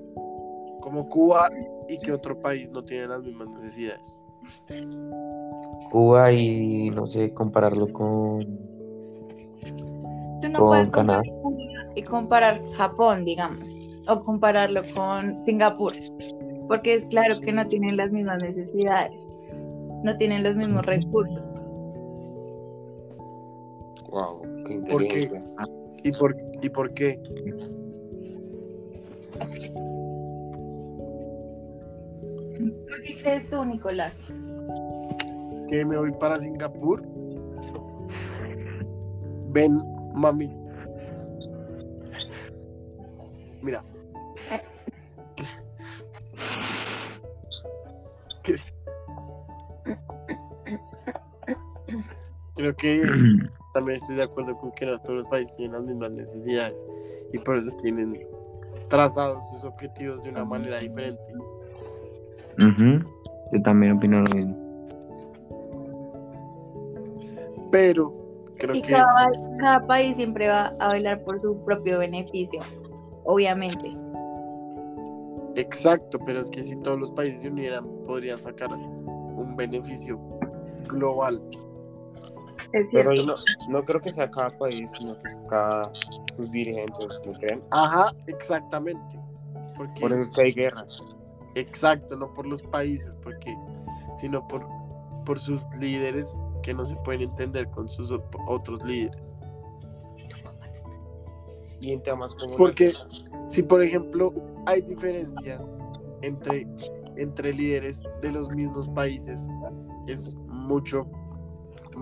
Como 0.81 1.07
Cuba 1.09 1.49
y 1.87 1.99
que 1.99 2.11
otro 2.11 2.39
país 2.39 2.69
no 2.71 2.83
tiene 2.83 3.07
las 3.07 3.23
mismas 3.23 3.49
necesidades. 3.49 4.21
Cuba 5.91 6.31
y 6.31 6.89
no 6.89 7.07
sé, 7.07 7.33
compararlo 7.33 7.91
con, 7.93 8.39
Tú 10.41 10.49
no 10.49 10.59
con 10.59 10.67
puedes 10.67 10.89
Canadá. 10.89 11.23
comparar 11.41 11.87
y 11.95 12.03
comparar 12.03 12.61
Japón, 12.75 13.25
digamos, 13.25 13.67
o 14.07 14.23
compararlo 14.23 14.81
con 14.93 15.41
Singapur, 15.41 15.93
porque 16.67 16.95
es 16.95 17.05
claro 17.05 17.39
que 17.41 17.51
no 17.51 17.67
tienen 17.67 17.97
las 17.97 18.11
mismas 18.11 18.43
necesidades, 18.43 19.17
no 20.03 20.15
tienen 20.17 20.43
los 20.43 20.55
mismos 20.55 20.85
recursos. 20.85 21.41
Wow, 24.09 24.41
qué 24.67 24.79
¿Por 24.91 25.07
qué? 25.07 25.41
¿Y 26.03 26.11
por, 26.11 26.35
¿Y 26.61 26.69
por 26.69 26.93
qué? 26.93 27.19
Qué 33.05 33.17
crees 33.21 33.49
tú, 33.49 33.63
Nicolás? 33.65 34.15
Que 35.69 35.85
me 35.85 35.97
voy 35.97 36.11
para 36.13 36.39
Singapur. 36.39 37.03
Ven, 39.49 39.81
mami. 40.13 40.55
Mira. 43.61 43.83
Creo 52.55 52.75
que 52.75 53.01
también 53.73 53.97
estoy 53.97 54.15
de 54.15 54.23
acuerdo 54.23 54.57
con 54.57 54.71
que 54.71 54.85
no 54.85 54.99
todos 54.99 55.17
los 55.17 55.27
países 55.27 55.55
tienen 55.55 55.73
las 55.73 55.83
mismas 55.83 56.11
necesidades 56.11 56.85
y 57.31 57.37
por 57.39 57.57
eso 57.57 57.71
tienen 57.81 58.25
trazados 58.89 59.47
sus 59.51 59.63
objetivos 59.63 60.23
de 60.23 60.29
una 60.29 60.45
manera 60.45 60.79
diferente. 60.79 61.33
Ujú, 62.59 63.05
Yo 63.53 63.61
también 63.63 63.93
opino 63.93 64.21
lo 64.21 64.35
mismo. 64.35 64.55
Pero 67.71 68.13
creo 68.57 68.75
Y 68.75 68.81
que 68.81 68.91
cada, 68.93 69.29
cada 69.59 69.87
país 69.87 70.15
siempre 70.15 70.47
va 70.47 70.73
a 70.79 70.93
velar 70.93 71.23
por 71.23 71.39
su 71.41 71.63
propio 71.63 71.99
beneficio, 71.99 72.61
obviamente. 73.25 73.95
exacto, 75.55 76.19
pero 76.25 76.39
es 76.39 76.49
que 76.49 76.63
si 76.63 76.75
todos 76.77 76.99
los 76.99 77.11
países 77.11 77.41
se 77.41 77.49
unieran 77.49 77.85
podrían 78.05 78.37
sacar 78.37 78.69
un 78.71 79.55
beneficio 79.55 80.19
global. 80.87 81.41
Pero 82.91 83.13
no, 83.23 83.35
no 83.69 83.83
creo 83.83 84.01
que 84.01 84.11
sea 84.11 84.29
cada 84.29 84.49
país, 84.49 84.91
sino 84.97 85.13
que 85.15 85.29
cada 85.49 85.91
sus 86.35 86.51
dirigentes, 86.51 87.21
¿no 87.25 87.33
creen? 87.33 87.61
Ajá, 87.71 88.11
exactamente. 88.27 89.19
Porque 89.75 90.01
Por 90.01 90.11
eso 90.11 90.21
es 90.21 90.31
que 90.31 90.41
hay 90.41 90.51
guerras. 90.53 91.16
Exacto, 91.59 92.15
no 92.15 92.33
por 92.33 92.45
los 92.45 92.61
países, 92.61 93.13
porque 93.23 93.55
sino 94.19 94.47
por 94.47 94.65
por 95.27 95.37
sus 95.37 95.61
líderes 95.77 96.39
que 96.63 96.73
no 96.73 96.85
se 96.85 96.95
pueden 96.95 97.23
entender 97.23 97.69
con 97.71 97.89
sus 97.89 98.13
otros 98.47 98.81
líderes. 98.85 99.35
Y 101.81 101.91
en 101.91 102.01
temas 102.01 102.33
como... 102.33 102.55
Porque 102.55 102.93
si 103.47 103.61
por 103.61 103.81
ejemplo 103.81 104.33
hay 104.65 104.81
diferencias 104.81 105.77
entre, 106.21 106.65
entre 107.17 107.53
líderes 107.53 108.01
de 108.21 108.31
los 108.31 108.49
mismos 108.51 108.87
países, 108.87 109.45
es 110.07 110.33
mucho 110.47 111.05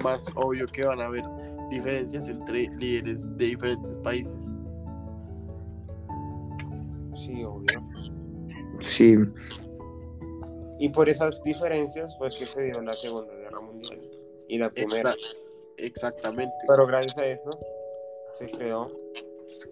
más 0.03 0.27
obvio 0.35 0.67
que 0.67 0.85
van 0.85 1.01
a 1.01 1.05
haber 1.05 1.25
diferencias 1.71 2.27
entre 2.27 2.69
líderes 2.75 3.27
de 3.37 3.45
diferentes 3.47 3.97
países. 3.97 4.51
Sí, 7.15 7.43
obvio. 7.43 7.84
Sí, 8.89 9.15
Y 10.79 10.89
por 10.89 11.09
esas 11.09 11.41
diferencias 11.43 12.15
fue 12.17 12.29
que 12.29 12.45
se 12.45 12.63
dio 12.63 12.81
la 12.81 12.93
Segunda 12.93 13.33
Guerra 13.35 13.61
Mundial 13.61 13.99
y 14.47 14.57
la 14.57 14.69
Primera. 14.69 15.13
Exa- 15.13 15.37
exactamente. 15.77 16.53
Pero 16.67 16.85
gracias 16.87 17.17
a 17.17 17.25
eso 17.25 17.49
se 18.37 18.49
creó 18.49 18.91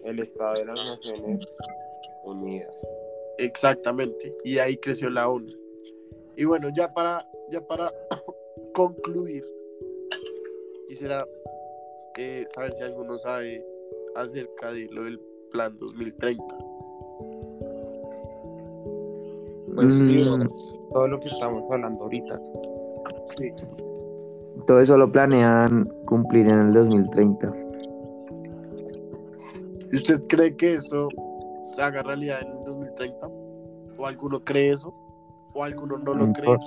el 0.04 0.20
Estado 0.20 0.54
de 0.54 0.64
las 0.66 0.84
Naciones 0.90 1.46
Unidas. 2.24 2.86
Exactamente. 3.38 4.34
Y 4.44 4.58
ahí 4.58 4.76
creció 4.76 5.10
la 5.10 5.28
ONU. 5.28 5.52
Y 6.36 6.44
bueno, 6.44 6.68
ya 6.74 6.92
para, 6.92 7.26
ya 7.50 7.60
para 7.60 7.92
concluir, 8.74 9.46
quisiera 10.88 11.26
eh, 12.18 12.44
saber 12.54 12.72
si 12.72 12.82
alguno 12.82 13.18
sabe 13.18 13.64
acerca 14.16 14.72
de 14.72 14.86
lo 14.90 15.04
del 15.04 15.20
plan 15.50 15.76
2030. 15.78 16.44
Pues 19.74 19.94
sí, 19.94 20.22
Mm. 20.22 20.48
todo 20.92 21.08
lo 21.08 21.20
que 21.20 21.28
estamos 21.28 21.62
hablando 21.70 22.04
ahorita. 22.04 22.40
Sí. 23.38 23.50
todo 24.68 24.80
eso 24.80 24.96
lo 24.96 25.10
planean 25.10 25.92
cumplir 26.06 26.46
en 26.46 26.68
el 26.68 26.72
2030. 26.72 27.52
¿Y 29.92 29.96
usted 29.96 30.22
cree 30.28 30.56
que 30.56 30.74
esto 30.74 31.08
se 31.74 31.82
haga 31.82 32.02
realidad 32.02 32.38
en 32.42 32.58
el 32.58 32.64
2030? 32.64 33.28
¿O 33.98 34.06
alguno 34.06 34.40
cree 34.40 34.70
eso? 34.70 34.94
¿O 35.52 35.62
alguno 35.64 35.98
no 35.98 36.14
lo 36.14 36.26
Mm, 36.28 36.32
cree? 36.32 36.46
por- 36.46 36.60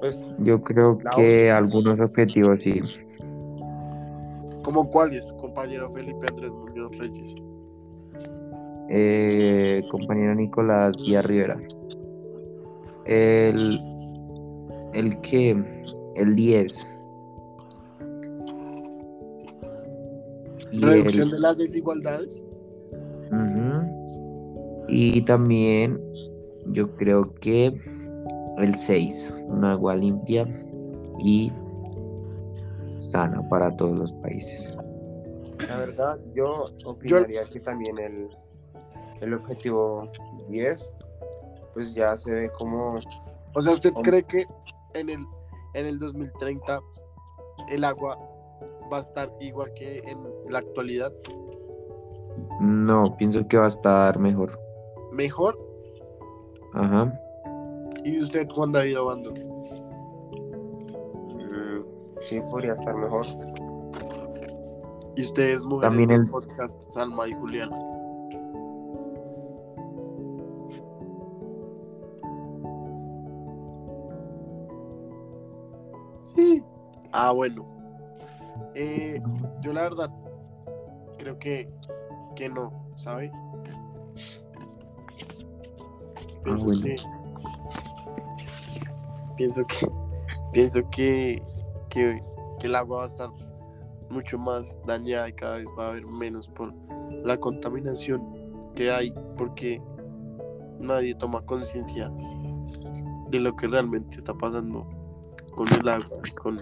Pues 0.00 0.24
Yo 0.38 0.62
creo 0.62 0.96
que 1.14 1.50
algunos 1.50 2.00
objetivos 2.00 2.60
sí. 2.62 2.80
¿Cómo 4.62 4.88
cuáles, 4.88 5.30
compañero 5.34 5.90
Felipe 5.92 6.26
Andrés 6.30 6.50
Muñoz 6.52 6.96
Reyes? 6.96 7.34
Eh, 8.88 9.82
compañero 9.90 10.34
Nicolás 10.34 10.96
Díaz 11.04 11.26
Rivera. 11.26 11.60
El, 13.10 13.80
el 14.94 15.20
que, 15.20 15.50
el 16.14 16.36
10. 16.36 16.86
Y 20.70 20.80
¿Reducción 20.80 21.28
el, 21.28 21.30
de 21.32 21.38
las 21.40 21.58
desigualdades? 21.58 22.44
Ujú. 23.32 24.86
Y 24.88 25.22
también 25.22 26.00
yo 26.68 26.94
creo 26.94 27.34
que 27.34 27.76
el 28.58 28.76
6, 28.76 29.34
un 29.48 29.64
agua 29.64 29.96
limpia 29.96 30.46
y 31.18 31.52
sana 32.98 33.42
para 33.48 33.76
todos 33.76 33.98
los 33.98 34.12
países. 34.14 34.76
la 35.68 35.78
verdad, 35.78 36.20
yo 36.32 36.66
opinaría 36.84 37.44
que 37.48 37.58
también 37.58 37.98
el, 37.98 38.28
el 39.20 39.34
objetivo 39.34 40.08
10, 40.48 40.94
pues 41.74 41.94
ya 41.94 42.16
se 42.16 42.30
ve 42.32 42.50
como 42.50 42.98
O 43.54 43.62
sea, 43.62 43.72
¿usted 43.72 43.92
cree 44.02 44.22
que 44.24 44.46
en 44.94 45.08
el, 45.10 45.24
en 45.74 45.86
el 45.86 45.98
2030 45.98 46.80
el 47.70 47.84
agua 47.84 48.18
va 48.92 48.98
a 48.98 49.00
estar 49.00 49.32
igual 49.40 49.72
que 49.74 49.98
en 49.98 50.18
la 50.48 50.58
actualidad? 50.58 51.12
No, 52.60 53.16
pienso 53.16 53.46
que 53.48 53.56
va 53.58 53.66
a 53.66 53.68
estar 53.68 54.18
mejor. 54.18 54.58
¿Mejor? 55.12 55.58
Ajá. 56.74 57.12
¿Y 58.04 58.20
usted, 58.22 58.48
Juan 58.48 58.72
David 58.72 59.00
Obando? 59.00 59.32
mm, 61.34 61.84
sí 62.20 62.40
podría 62.50 62.74
estar 62.74 62.94
mejor. 62.94 63.26
¿Y 65.16 65.22
ustedes, 65.22 65.62
mujeres 65.62 65.90
También 65.90 66.10
el- 66.10 66.30
podcast 66.30 66.78
Salma 66.88 67.28
y 67.28 67.32
Juliana? 67.34 67.76
Ah, 77.12 77.32
bueno. 77.32 77.66
Eh, 78.74 79.20
yo 79.60 79.72
la 79.72 79.82
verdad 79.82 80.10
creo 81.18 81.38
que, 81.38 81.70
que 82.36 82.48
no, 82.48 82.72
¿sabe? 82.96 83.32
Pienso 86.42 86.64
bueno. 86.64 86.82
que 86.82 86.96
pienso 89.36 89.66
que 89.66 89.88
pienso 90.52 90.90
que, 90.90 91.42
que, 91.88 92.22
que 92.58 92.66
el 92.66 92.74
agua 92.74 92.98
va 92.98 93.04
a 93.04 93.06
estar 93.06 93.30
mucho 94.10 94.38
más 94.38 94.78
dañada 94.86 95.28
y 95.28 95.32
cada 95.32 95.56
vez 95.56 95.66
va 95.78 95.86
a 95.86 95.88
haber 95.90 96.06
menos 96.06 96.48
por 96.48 96.74
la 97.24 97.38
contaminación 97.38 98.22
que 98.74 98.90
hay 98.90 99.14
porque 99.36 99.80
nadie 100.78 101.14
toma 101.14 101.40
conciencia 101.42 102.10
de 103.30 103.40
lo 103.40 103.54
que 103.56 103.66
realmente 103.66 104.18
está 104.18 104.34
pasando 104.34 104.86
con 105.54 105.66
el 105.68 105.88
agua 105.88 106.18
con 106.42 106.56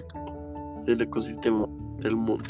el 0.92 1.00
ecosistema 1.02 1.66
del 2.00 2.16
mundo. 2.16 2.44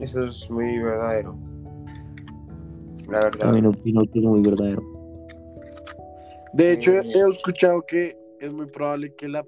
Eso 0.00 0.26
es 0.26 0.50
muy 0.50 0.78
verdadero. 0.78 1.36
La 3.08 3.20
verdad. 3.20 3.40
También 3.40 3.66
opino 3.66 4.02
que 4.12 4.18
es 4.18 4.24
muy 4.24 4.42
verdadero. 4.42 4.82
De 6.52 6.72
hecho, 6.72 6.92
he 6.92 7.28
escuchado 7.30 7.82
que 7.82 8.16
es 8.40 8.52
muy 8.52 8.66
probable 8.66 9.14
que 9.14 9.28
la 9.28 9.44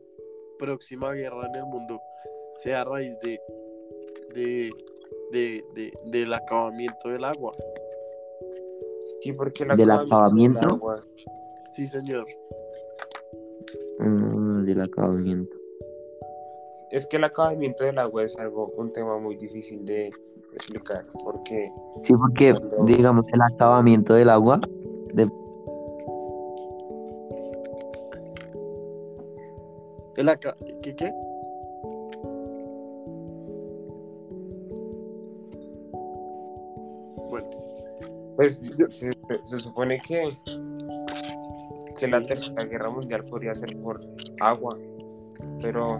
próxima 0.58 1.12
guerra 1.12 1.46
en 1.48 1.56
el 1.56 1.64
mundo 1.66 2.00
sea 2.58 2.80
a 2.82 2.84
raíz 2.84 3.18
de, 3.20 3.38
de 4.34 4.70
de, 5.32 5.64
de- 5.74 5.92
del 6.06 6.32
acabamiento 6.32 7.08
del 7.08 7.24
agua. 7.24 7.52
Sí, 9.20 9.32
porque 9.32 9.64
el 9.64 9.76
¿Del 9.76 9.90
acabamiento 9.90 10.60
del 10.60 10.68
agua- 10.70 10.96
Sí, 11.74 11.86
señor. 11.88 12.26
Mm, 13.98 14.64
del 14.64 14.80
acabamiento. 14.82 15.55
Es 16.90 17.06
que 17.06 17.16
el 17.16 17.24
acabamiento 17.24 17.84
del 17.84 17.98
agua 17.98 18.22
es 18.24 18.36
algo, 18.38 18.72
un 18.76 18.92
tema 18.92 19.18
muy 19.18 19.36
difícil 19.36 19.84
de 19.84 20.10
explicar, 20.54 21.02
porque 21.24 21.70
Sí, 22.02 22.12
porque, 22.14 22.54
Cuando- 22.54 22.86
digamos, 22.86 23.26
el 23.32 23.40
acabamiento 23.42 24.14
del 24.14 24.30
agua, 24.30 24.60
de, 25.14 25.28
El 30.16 30.28
aca- 30.30 30.56
¿Qué 30.82 30.96
qué? 30.96 31.12
Bueno, 37.28 37.48
pues 38.36 38.60
se, 38.88 39.10
se 39.44 39.58
supone 39.60 40.00
que, 40.00 40.28
que 41.98 42.08
la 42.08 42.24
tercera 42.24 42.64
guerra 42.64 42.90
mundial 42.90 43.24
podría 43.24 43.54
ser 43.54 43.76
por 43.82 44.00
agua, 44.40 44.76
pero 45.60 45.98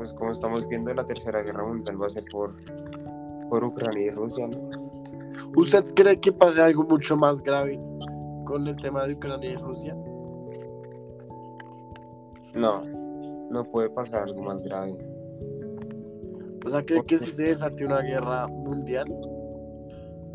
pues 0.00 0.14
como 0.14 0.30
estamos 0.30 0.66
viendo 0.66 0.94
la 0.94 1.04
tercera 1.04 1.42
guerra 1.42 1.62
mundial 1.62 2.00
va 2.00 2.06
a 2.06 2.08
ser 2.08 2.24
por, 2.32 2.54
por 3.50 3.62
Ucrania 3.62 4.06
y 4.06 4.10
Rusia, 4.10 4.46
¿no? 4.46 4.70
¿usted 5.54 5.84
cree 5.92 6.18
que 6.18 6.32
pase 6.32 6.62
algo 6.62 6.84
mucho 6.84 7.18
más 7.18 7.42
grave 7.42 7.78
con 8.46 8.66
el 8.66 8.78
tema 8.78 9.06
de 9.06 9.12
Ucrania 9.12 9.50
y 9.50 9.56
Rusia? 9.56 9.94
No, 12.54 12.80
no 13.50 13.62
puede 13.64 13.90
pasar 13.90 14.22
algo 14.22 14.42
más 14.42 14.62
grave. 14.62 14.96
O 16.64 16.70
sea, 16.70 16.82
¿cree 16.82 17.04
que 17.04 17.18
si 17.18 17.30
se 17.30 17.44
desate 17.44 17.84
una 17.84 18.00
guerra 18.00 18.46
mundial? 18.48 19.06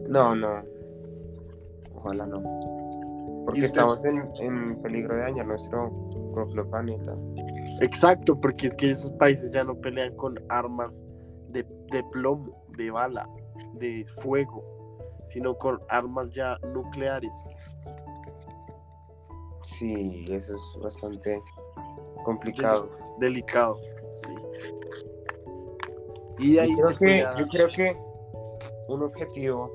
No, 0.08 0.36
no. 0.36 0.62
Ojalá 1.95 2.28
no. 2.28 2.39
Porque 3.45 3.65
estamos 3.65 3.99
en, 4.06 4.30
en 4.41 4.80
peligro 4.84 5.15
de 5.15 5.21
dañar 5.21 5.47
nuestro 5.47 5.91
propio 6.36 6.69
planeta. 6.69 7.15
Exacto, 7.81 8.39
porque 8.39 8.67
es 8.67 8.77
que 8.77 8.89
esos 8.91 9.11
países 9.13 9.51
ya 9.51 9.63
no 9.63 9.75
pelean 9.75 10.15
con 10.15 10.35
armas 10.49 11.03
de, 11.49 11.65
de 11.91 12.03
plomo, 12.11 12.63
de 12.77 12.89
bala, 12.91 13.27
de 13.73 14.05
fuego, 14.21 14.63
sino 15.25 15.57
con 15.57 15.79
armas 15.89 16.31
ya 16.31 16.57
nucleares. 16.73 17.35
Sí, 19.61 20.25
eso 20.29 20.55
es 20.55 20.79
bastante 20.81 21.41
complicado. 22.23 22.88
Delicado, 23.19 23.79
sí. 24.11 24.35
Y 26.39 26.53
de 26.53 26.61
ahí 26.61 26.75
Yo 26.77 26.95
creo, 26.95 26.97
que, 26.97 27.39
yo 27.39 27.47
creo 27.47 27.67
que 27.69 27.95
un 28.88 29.03
objetivo 29.03 29.71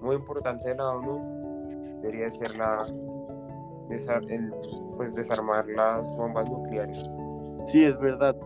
muy 0.00 0.16
importante 0.16 0.68
de 0.68 0.74
la 0.76 0.90
ONU 0.90 2.00
debería 2.02 2.30
ser 2.30 2.56
la 2.56 2.86
el, 4.28 4.52
pues 4.96 5.14
desarmar 5.14 5.66
las 5.68 6.14
bombas 6.16 6.50
nucleares. 6.50 7.14
Sí, 7.66 7.84
es 7.84 7.98
verdad. 7.98 8.36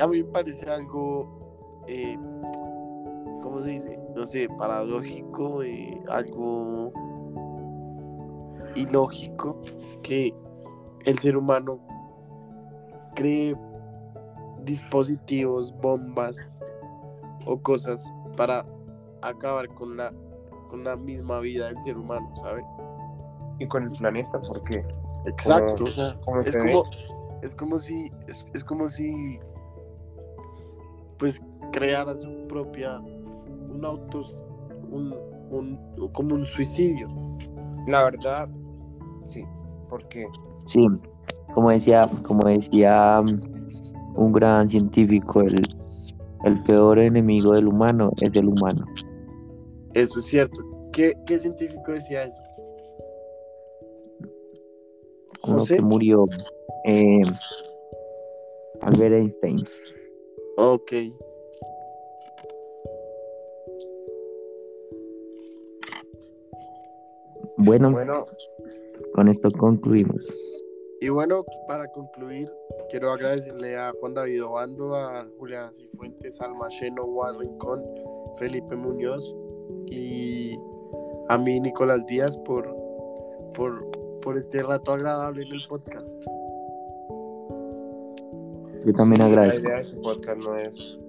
A 0.00 0.06
mí 0.06 0.22
me 0.22 0.30
parece 0.30 0.70
algo, 0.70 1.82
eh, 1.86 2.16
¿cómo 3.42 3.60
se 3.62 3.70
dice? 3.70 3.98
No 4.14 4.26
sé, 4.26 4.48
paradójico, 4.56 5.62
eh, 5.62 6.00
algo 6.08 6.92
ilógico 8.74 9.60
que 10.02 10.34
el 11.04 11.18
ser 11.18 11.36
humano 11.36 11.78
cree 13.14 13.56
dispositivos, 14.64 15.74
bombas 15.80 16.56
o 17.46 17.60
cosas 17.60 18.12
para 18.36 18.64
acabar 19.22 19.68
con 19.68 19.96
la, 19.96 20.12
con 20.68 20.84
la 20.84 20.96
misma 20.96 21.40
vida 21.40 21.66
del 21.66 21.80
ser 21.80 21.96
humano, 21.96 22.30
¿sabe? 22.36 22.64
Y 23.58 23.66
con 23.66 23.84
el 23.84 23.90
planeta, 23.90 24.40
porque 24.46 24.82
Exacto, 25.28 25.74
Como- 25.76 25.88
o 25.88 25.92
sea, 25.92 26.16
como 26.24 26.40
es 26.40 26.56
como, 26.56 26.84
es 27.42 27.54
como 27.54 27.78
si, 27.78 28.10
es, 28.26 28.46
es 28.54 28.64
como 28.64 28.88
si, 28.88 29.38
pues, 31.18 31.40
creara 31.72 32.14
su 32.16 32.46
propia, 32.48 32.98
un 32.98 33.84
autos, 33.84 34.38
un, 34.90 35.14
un, 35.50 36.10
como 36.12 36.34
un 36.34 36.44
suicidio. 36.44 37.06
la 37.86 38.04
verdad, 38.04 38.48
sí, 39.24 39.44
porque 39.88 40.26
sí, 40.68 40.86
como 41.54 41.70
decía, 41.70 42.08
como 42.26 42.46
decía 42.48 43.22
mm, 43.22 44.18
un 44.20 44.32
gran 44.32 44.68
científico, 44.68 45.42
el, 45.42 45.62
el 46.44 46.60
peor 46.62 46.98
enemigo 46.98 47.52
del 47.52 47.68
humano 47.68 48.10
es 48.20 48.30
el 48.34 48.48
humano. 48.48 48.84
Eso 49.94 50.20
es 50.20 50.26
cierto. 50.26 50.62
¿Qué, 50.92 51.12
qué 51.26 51.38
científico 51.38 51.92
decía 51.92 52.24
eso? 52.24 52.42
Uno 55.48 55.60
José. 55.60 55.76
que 55.76 55.82
murió, 55.82 56.26
eh, 56.84 57.20
Albert 58.80 59.14
Einstein. 59.14 59.64
Ok. 60.56 60.92
Bueno, 67.58 67.90
bueno, 67.90 68.24
con 69.14 69.28
esto 69.28 69.50
concluimos. 69.50 70.26
Y 71.00 71.08
bueno, 71.10 71.44
para 71.66 71.88
concluir, 71.88 72.50
quiero 72.90 73.10
agradecerle 73.10 73.76
a 73.76 73.92
Juan 74.00 74.14
David 74.14 74.44
Obando, 74.44 74.94
a 74.96 75.26
Julián 75.38 75.72
Cifuentes, 75.72 76.40
Alma 76.40 76.68
Sheno, 76.68 77.04
Juan 77.04 77.38
Rincón, 77.38 77.84
Felipe 78.38 78.74
Muñoz 78.74 79.34
y 79.86 80.56
a 81.28 81.38
mí, 81.38 81.60
Nicolás 81.60 82.04
Díaz, 82.06 82.38
por, 82.38 82.74
por, 83.54 83.90
por 84.28 84.36
este 84.36 84.62
rato 84.62 84.92
agradable 84.92 85.42
en 85.42 85.54
el 85.54 85.62
podcast. 85.66 86.14
Yo 88.84 88.92
también 88.92 89.16
sí, 89.16 89.22
la 89.22 89.26
agradezco. 89.26 89.60
idea 89.62 89.74
de 89.76 89.80
este 89.80 89.96
podcast 89.96 90.38
no 90.44 90.56
es 90.58 91.00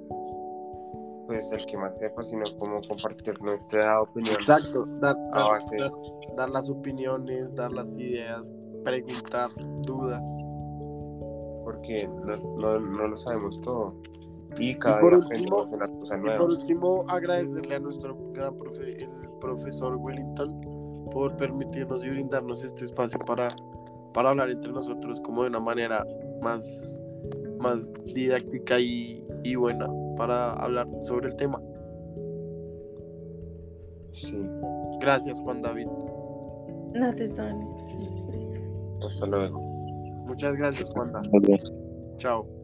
pues 1.27 1.51
el 1.51 1.65
que 1.65 1.77
más 1.77 1.97
sepa, 1.97 2.23
sino 2.23 2.43
como 2.57 2.79
compartir 2.87 3.41
nuestra 3.43 4.01
opinión. 4.03 4.35
Exacto, 4.35 4.85
dar, 5.01 5.17
dar- 5.33 5.59
dar- 5.77 5.91
dar 6.37 6.49
las 6.49 6.69
opiniones, 6.69 7.53
dar 7.55 7.73
las 7.73 7.97
ideas, 7.97 8.53
preguntar 8.85 9.49
dudas. 9.81 10.23
porque 11.65 12.09
no, 12.25 12.55
no, 12.57 12.79
no 12.79 13.07
lo 13.09 13.17
sabemos 13.17 13.59
todo. 13.61 13.95
Y 14.57 14.75
cada 14.75 15.01
por 15.01 15.09
día 15.09 15.19
último- 15.19 15.67
Y 16.25 16.37
por 16.37 16.49
último, 16.51 17.05
agradecerle 17.09 17.75
a 17.75 17.79
nuestro 17.79 18.17
gran 18.31 18.57
profe, 18.57 18.93
el 19.03 19.09
profesor 19.41 19.97
Wellington, 19.97 20.61
por 21.11 21.35
permitirnos 21.37 22.03
y 22.03 22.09
brindarnos 22.09 22.63
este 22.63 22.85
espacio 22.85 23.19
para, 23.19 23.49
para 24.13 24.29
hablar 24.29 24.49
entre 24.49 24.71
nosotros 24.71 25.19
como 25.21 25.43
de 25.43 25.49
una 25.49 25.59
manera 25.59 26.05
más, 26.41 26.99
más 27.59 27.91
didáctica 28.13 28.79
y, 28.79 29.25
y 29.43 29.55
buena 29.55 29.89
para 30.17 30.53
hablar 30.53 30.87
sobre 31.01 31.29
el 31.29 31.35
tema. 31.35 31.61
Sí, 34.11 34.35
Gracias, 34.99 35.39
Juan 35.39 35.61
David. 35.61 35.87
No 36.93 37.15
te 37.15 37.29
tomes. 37.29 38.61
hasta 39.07 39.25
luego. 39.25 39.59
Muchas 40.27 40.55
gracias, 40.55 40.89
Juan 40.91 41.13
David. 41.13 41.61
Chao. 42.17 42.58